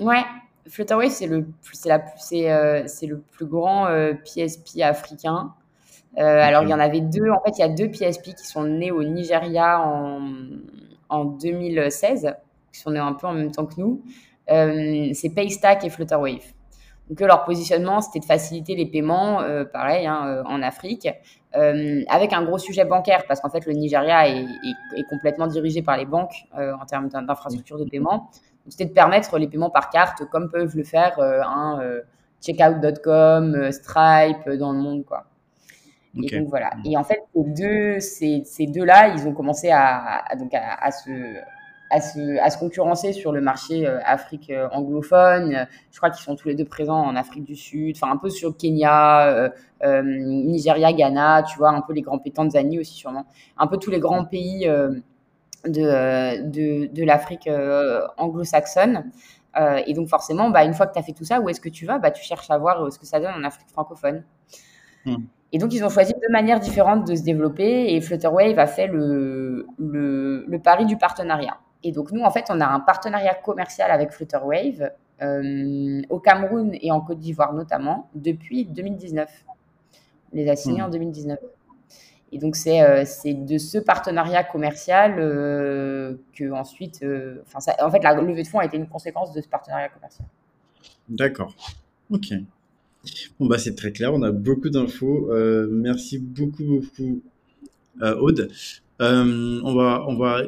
[0.00, 0.22] Ouais,
[0.68, 3.86] Flutterwave, c'est le, c'est, euh, c'est, le plus grand
[4.24, 5.54] PSP euh, africain.
[6.18, 7.30] Euh, alors, il y en avait deux.
[7.30, 10.20] En fait, il y a deux PSP qui sont nés au Nigeria en,
[11.08, 12.34] en 2016,
[12.72, 14.02] qui sont nés un peu en même temps que nous.
[14.46, 16.52] c'est Paystack et Flutterwave.
[17.08, 19.42] Donc, leur positionnement, c'était de faciliter les paiements,
[19.72, 21.08] pareil, hein, en Afrique.
[21.56, 24.44] Euh, avec un gros sujet bancaire, parce qu'en fait, le Nigeria est,
[24.96, 28.30] est, complètement dirigé par les banques euh, en termes d'infrastructure de paiement.
[28.68, 31.80] C'était de permettre les paiements par carte, comme peuvent le faire euh, un
[32.42, 35.24] checkout.com, Stripe dans le monde, quoi.
[36.22, 36.70] Et donc voilà.
[36.84, 40.74] Et en fait, ces deux, ces, ces deux-là, ils ont commencé à, à donc à,
[40.74, 41.10] à, se
[41.90, 45.66] à se, à se concurrencer sur le marché euh, Afrique euh, anglophone.
[45.90, 48.30] Je crois qu'ils sont tous les deux présents en Afrique du Sud, enfin un peu
[48.30, 49.50] sur Kenya,
[49.82, 53.26] euh, Nigeria, Ghana, tu vois, un peu les grands pays, Tanzanie aussi sûrement,
[53.56, 57.48] un peu tous les grands pays de, de, de l'Afrique
[58.16, 59.10] anglo-saxonne.
[59.86, 61.68] et donc forcément, bah, une fois que tu as fait tout ça, où est-ce que
[61.68, 61.98] tu vas?
[61.98, 64.24] Bah, Tu cherches à voir ce que ça donne en Afrique francophone.
[65.04, 65.16] Hmm.
[65.52, 68.86] Et donc, ils ont choisi deux manières différentes de se développer et Flutterwave a fait
[68.86, 71.58] le, le, le pari du partenariat.
[71.84, 74.90] Et donc, nous, en fait, on a un partenariat commercial avec Flutterwave
[75.22, 79.44] euh, au Cameroun et en Côte d'Ivoire notamment depuis 2019.
[80.32, 81.38] On les a signés en 2019.
[81.40, 81.46] Hmm.
[82.30, 88.14] Et donc, c'est euh, de ce partenariat commercial euh, que ensuite, euh, en fait, la
[88.14, 90.28] levée de fonds a été une conséquence de ce partenariat commercial.
[91.08, 91.54] D'accord.
[92.10, 92.34] Ok.
[93.40, 95.30] Bon, bah, c'est très clair, on a beaucoup d'infos.
[95.70, 97.22] Merci beaucoup, beaucoup,
[98.02, 98.50] Aude.
[99.00, 100.42] On, va, on va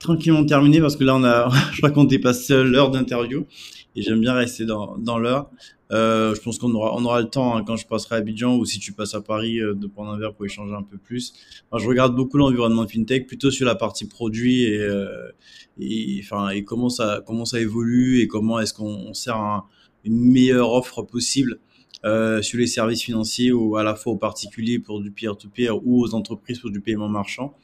[0.00, 3.46] tranquillement terminer parce que là, on a, je crois qu'on dépasse l'heure d'interview
[3.94, 5.50] et j'aime bien rester dans, dans l'heure.
[5.92, 8.56] Euh, je pense qu'on aura, on aura le temps hein, quand je passerai à Abidjan
[8.56, 10.98] ou si tu passes à Paris euh, de prendre un verre pour échanger un peu
[10.98, 11.32] plus.
[11.76, 15.32] je regarde beaucoup l'environnement fintech, plutôt sur la partie produit et, euh,
[15.80, 19.64] et, enfin, et comment ça, comment ça évolue et comment est-ce qu'on sert un,
[20.04, 21.58] une meilleure offre possible
[22.04, 26.02] euh, sur les services financiers ou à la fois aux particuliers pour du peer-to-peer ou
[26.02, 27.54] aux entreprises pour du paiement marchand.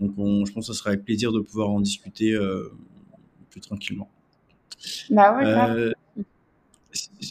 [0.00, 2.70] Donc, on, je pense que ce sera avec plaisir de pouvoir en discuter euh,
[3.50, 4.10] plus tranquillement.
[5.10, 5.92] Bah ouais, euh,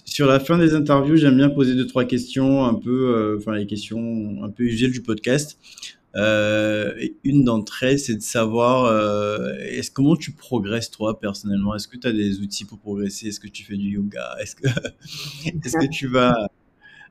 [0.06, 3.56] sur la fin des interviews, j'aime bien poser deux trois questions, un peu, euh, enfin
[3.56, 5.58] les questions un peu usuelles du podcast.
[6.16, 6.94] Euh,
[7.26, 11.76] une d'entre elles, c'est de savoir euh, est-ce comment tu progresses toi personnellement?
[11.76, 13.28] Est-ce que tu as des outils pour progresser?
[13.28, 14.36] Est-ce que tu fais du yoga?
[14.40, 16.48] Est-ce que tu vas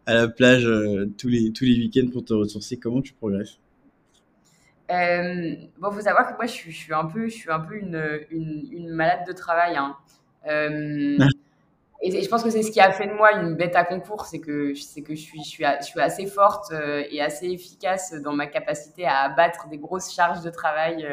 [0.06, 2.78] à la plage euh, tous les tous les week-ends pour te ressourcer?
[2.78, 3.58] Comment tu progresses?
[4.94, 7.60] Euh, bon, faut savoir que moi, je suis, je suis un peu, je suis un
[7.60, 9.76] peu une, une, une malade de travail.
[9.76, 9.96] Hein.
[10.46, 11.18] Euh,
[12.02, 14.26] et je pense que c'est ce qui a fait de moi une bête à concours,
[14.26, 17.46] c'est que, c'est que je, suis, je, suis, je suis assez forte euh, et assez
[17.46, 21.06] efficace dans ma capacité à abattre des grosses charges de travail.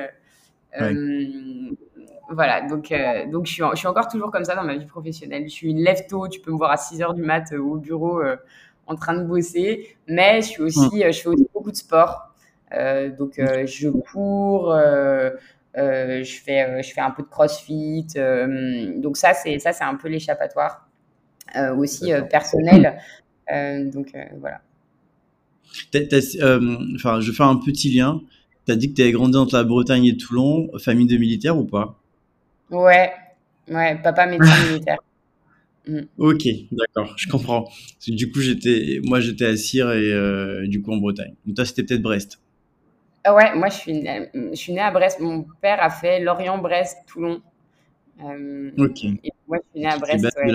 [0.80, 1.70] Euh,
[2.30, 2.94] Voilà, donc,
[3.30, 5.44] donc je, suis, je suis encore toujours comme ça dans ma vie professionnelle.
[5.44, 7.76] Je suis une lève tôt, tu peux me voir à 6 heures du mat au
[7.76, 8.22] bureau
[8.88, 11.12] en train de bosser, mais je, suis aussi, mmh.
[11.12, 12.31] je fais aussi beaucoup de sport.
[13.18, 14.76] Donc je cours.
[15.78, 18.08] Euh, je, fais, euh, je fais un peu de crossfit.
[18.18, 20.88] Euh, donc ça, c'est ça, c'est un peu l'échappatoire
[21.78, 22.98] aussi personnel.
[23.94, 24.62] donc voilà.
[26.96, 28.22] Enfin, je fais un petit lien.
[28.66, 31.58] Tu as dit que tu avais grandi entre la Bretagne et Toulon, famille de militaires
[31.58, 32.00] ou pas?
[32.70, 33.12] Ouais,
[33.70, 35.00] ouais, papa médecin militaire.
[35.88, 36.02] Mm.
[36.20, 37.70] Ok, d'accord, je comprends.
[38.08, 41.34] Du coup, j'étais, moi, j'étais à Cire et du coup en Bretagne.
[41.46, 42.40] Donc toi, c'était peut-être Brest.
[43.24, 45.20] Ah ouais, moi je suis, je suis née à Brest.
[45.20, 47.42] Mon père a fait Lorient, Brest, Toulon.
[48.24, 49.04] Euh, ok.
[49.06, 50.26] Et moi je suis née à Brest.
[50.38, 50.54] Ouais.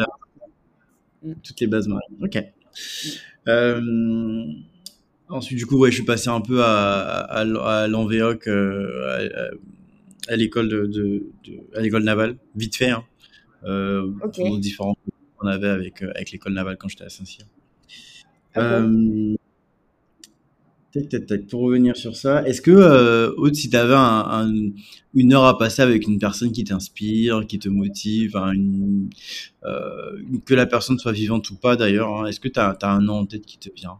[1.22, 1.34] Mm.
[1.42, 2.18] Toutes les bases marines.
[2.22, 2.42] Ok.
[3.48, 4.44] Euh,
[5.28, 7.40] ensuite, du coup, ouais, je suis passé un peu à, à,
[7.82, 9.50] à l'Envéoc, euh,
[10.28, 12.90] à, à l'école de, de, de, à l'école navale, vite fait.
[12.90, 13.04] Hein.
[13.64, 14.58] Euh, okay.
[14.58, 14.96] différents
[15.36, 17.46] qu'on avait avec, avec l'école navale quand j'étais à Saint-Cyr.
[18.56, 19.36] Euh,
[21.50, 24.52] pour revenir sur ça, est-ce que, euh, si tu avais un, un,
[25.14, 28.36] une heure à passer avec une personne qui t'inspire, qui te motive,
[29.64, 33.00] euh, que la personne soit vivante ou pas d'ailleurs, hein, est-ce que tu as, un
[33.00, 33.98] nom en tête qui te vient?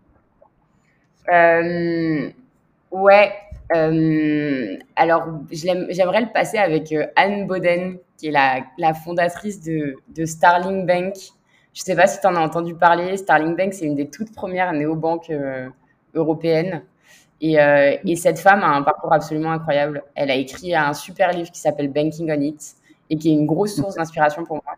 [1.33, 2.31] Euh,
[2.91, 3.33] Ouais.
[3.75, 10.87] Euh, alors, j'aimerais le passer avec euh, Anne Boden, qui est la, fondatrice de, Starling
[10.87, 11.15] Bank.
[11.75, 13.17] Je sais pas si tu en as entendu parler.
[13.17, 15.69] Starling Bank, c'est une des toutes premières néobanques euh,
[16.17, 16.83] européenne.
[17.41, 20.03] Et, euh, et, cette femme a un parcours absolument incroyable.
[20.15, 22.77] Elle a écrit un super livre qui s'appelle Banking on It
[23.11, 24.75] et qui est une grosse source d'inspiration pour moi.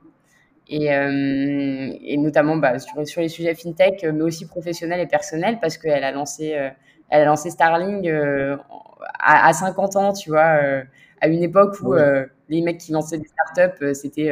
[0.69, 5.59] Et, euh, et notamment bah, sur, sur, les sujets fintech, mais aussi professionnels et personnels,
[5.61, 6.69] parce qu'elle a lancé, euh,
[7.09, 10.61] elle a lancé Starling à, à, 50 ans, tu vois,
[11.21, 12.27] à une époque où ouais.
[12.51, 14.31] les mecs qui lançaient des startups, c'était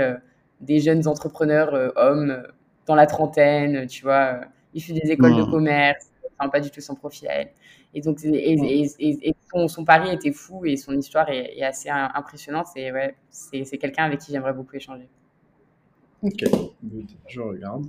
[0.60, 2.42] des jeunes entrepreneurs hommes
[2.86, 4.40] dans la trentaine, tu vois,
[4.74, 7.50] issus des écoles de commerce, enfin pas du tout son profil à elle.
[7.94, 11.56] Et donc, et, et, et, et son, son, pari était fou et son histoire est,
[11.56, 12.66] est assez impressionnante.
[12.76, 15.08] Et ouais, c'est quelqu'un avec qui j'aimerais beaucoup échanger.
[16.22, 16.44] Ok,
[17.28, 17.86] je regarde.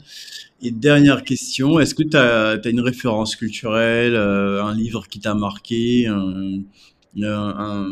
[0.62, 5.20] Et dernière question, est-ce que tu as, as, une référence culturelle, euh, un livre qui
[5.20, 6.64] t'a marqué, un,
[7.24, 7.88] un,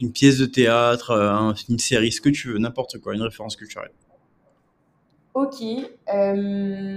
[0.00, 3.56] une pièce de théâtre, un, une série, ce que tu veux, n'importe quoi, une référence
[3.56, 3.92] culturelle?
[5.34, 5.62] Ok.
[5.62, 6.93] Euh...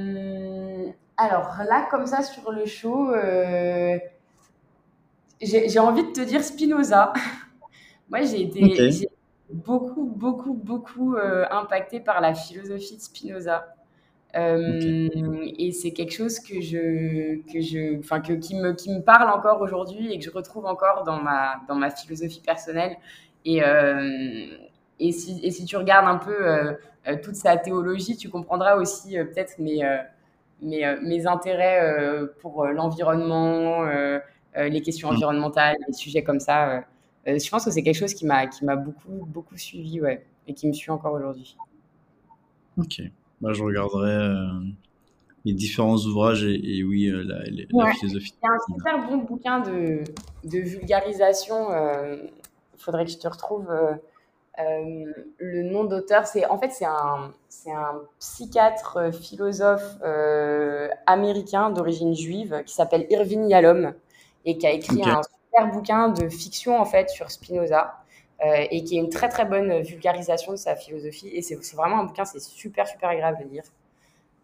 [1.17, 3.97] Alors là, comme ça, sur le show, euh,
[5.41, 7.11] j'ai envie de te dire Spinoza.
[8.09, 9.09] Moi, j'ai été okay.
[9.51, 13.73] beaucoup, beaucoup, beaucoup euh, impactée par la philosophie de Spinoza.
[14.35, 15.55] Euh, okay.
[15.57, 19.29] Et c'est quelque chose que je, que je, enfin, que, qui, me, qui me parle
[19.31, 22.95] encore aujourd'hui et que je retrouve encore dans ma, dans ma philosophie personnelle.
[23.43, 24.45] Et, euh,
[24.99, 26.77] et, si, et si tu regardes un peu
[27.23, 29.81] toute sa théologie, tu comprendras aussi peut-être mes
[30.61, 33.85] mes, euh, mes intérêts euh, pour euh, l'environnement,
[34.55, 35.15] les questions mmh.
[35.15, 36.83] environnementales, les sujets comme ça.
[37.25, 40.53] je pense que c'est quelque chose qui m'a qui m'a beaucoup beaucoup suivi, ouais, et
[40.53, 41.55] qui me suit encore aujourd'hui.
[42.77, 43.01] Ok,
[43.39, 44.49] bah, je regarderai
[45.47, 47.85] les différents ouvrages et, et oui, euh, la, la, ouais.
[47.85, 48.33] la, philosophie.
[48.43, 50.03] Il y a un super bon bouquin de,
[50.43, 51.69] de vulgarisation.
[51.69, 52.17] Il euh,
[52.75, 53.69] faudrait que je te retrouve
[54.57, 57.31] le nom d'auteur, c'est en fait c'est un,
[58.19, 59.97] psychiatre philosophe
[61.05, 63.93] américain d'origine juive qui s'appelle Irving Yalom
[64.45, 67.95] et qui a écrit un super bouquin de fiction en fait sur Spinoza.
[68.43, 71.27] et qui est une très très bonne vulgarisation de sa philosophie.
[71.27, 73.63] Et c'est vraiment un bouquin, c'est super super agréable de lire.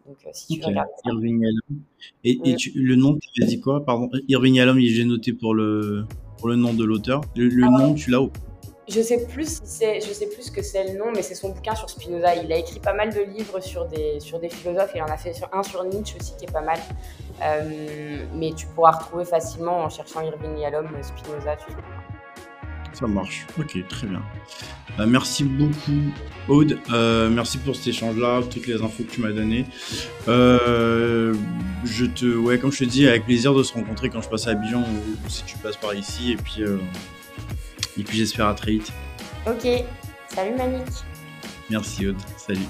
[0.06, 1.80] Donc, euh, si tu regardes Irving Yalom.
[2.24, 5.54] Et, et tu, le nom, tu as dit quoi Pardon, Irving Yalom, j'ai noté pour
[5.54, 6.04] le,
[6.38, 7.22] pour le nom de l'auteur.
[7.34, 8.30] Le, ah nom, tu l'as où
[8.88, 11.88] je sais plus je sais plus que c'est le nom, mais c'est son bouquin sur
[11.88, 12.34] Spinoza.
[12.36, 14.92] Il a écrit pas mal de livres sur des, sur des philosophes.
[14.94, 16.78] Il en a fait un sur Nietzsche aussi qui est pas mal.
[17.42, 21.56] Euh, mais tu pourras retrouver facilement en cherchant Irving Yalom, Spinoza.
[22.92, 23.46] Ça marche.
[23.58, 24.22] Ok, très bien.
[24.96, 26.12] Bah, merci beaucoup,
[26.48, 26.78] Aude.
[26.92, 29.66] Euh, merci pour cet échange-là, toutes les infos que tu m'as données.
[30.28, 31.34] Euh,
[31.84, 34.46] je te, ouais, comme je te dis, avec plaisir de se rencontrer quand je passe
[34.46, 36.32] à Abidjan ou, si tu passes par ici.
[36.32, 36.62] Et puis,
[37.98, 38.92] et puis j'espère à très vite.
[39.46, 39.66] Ok.
[40.28, 40.88] Salut, Manique.
[41.70, 42.16] Merci, Aude.
[42.36, 42.60] Salut.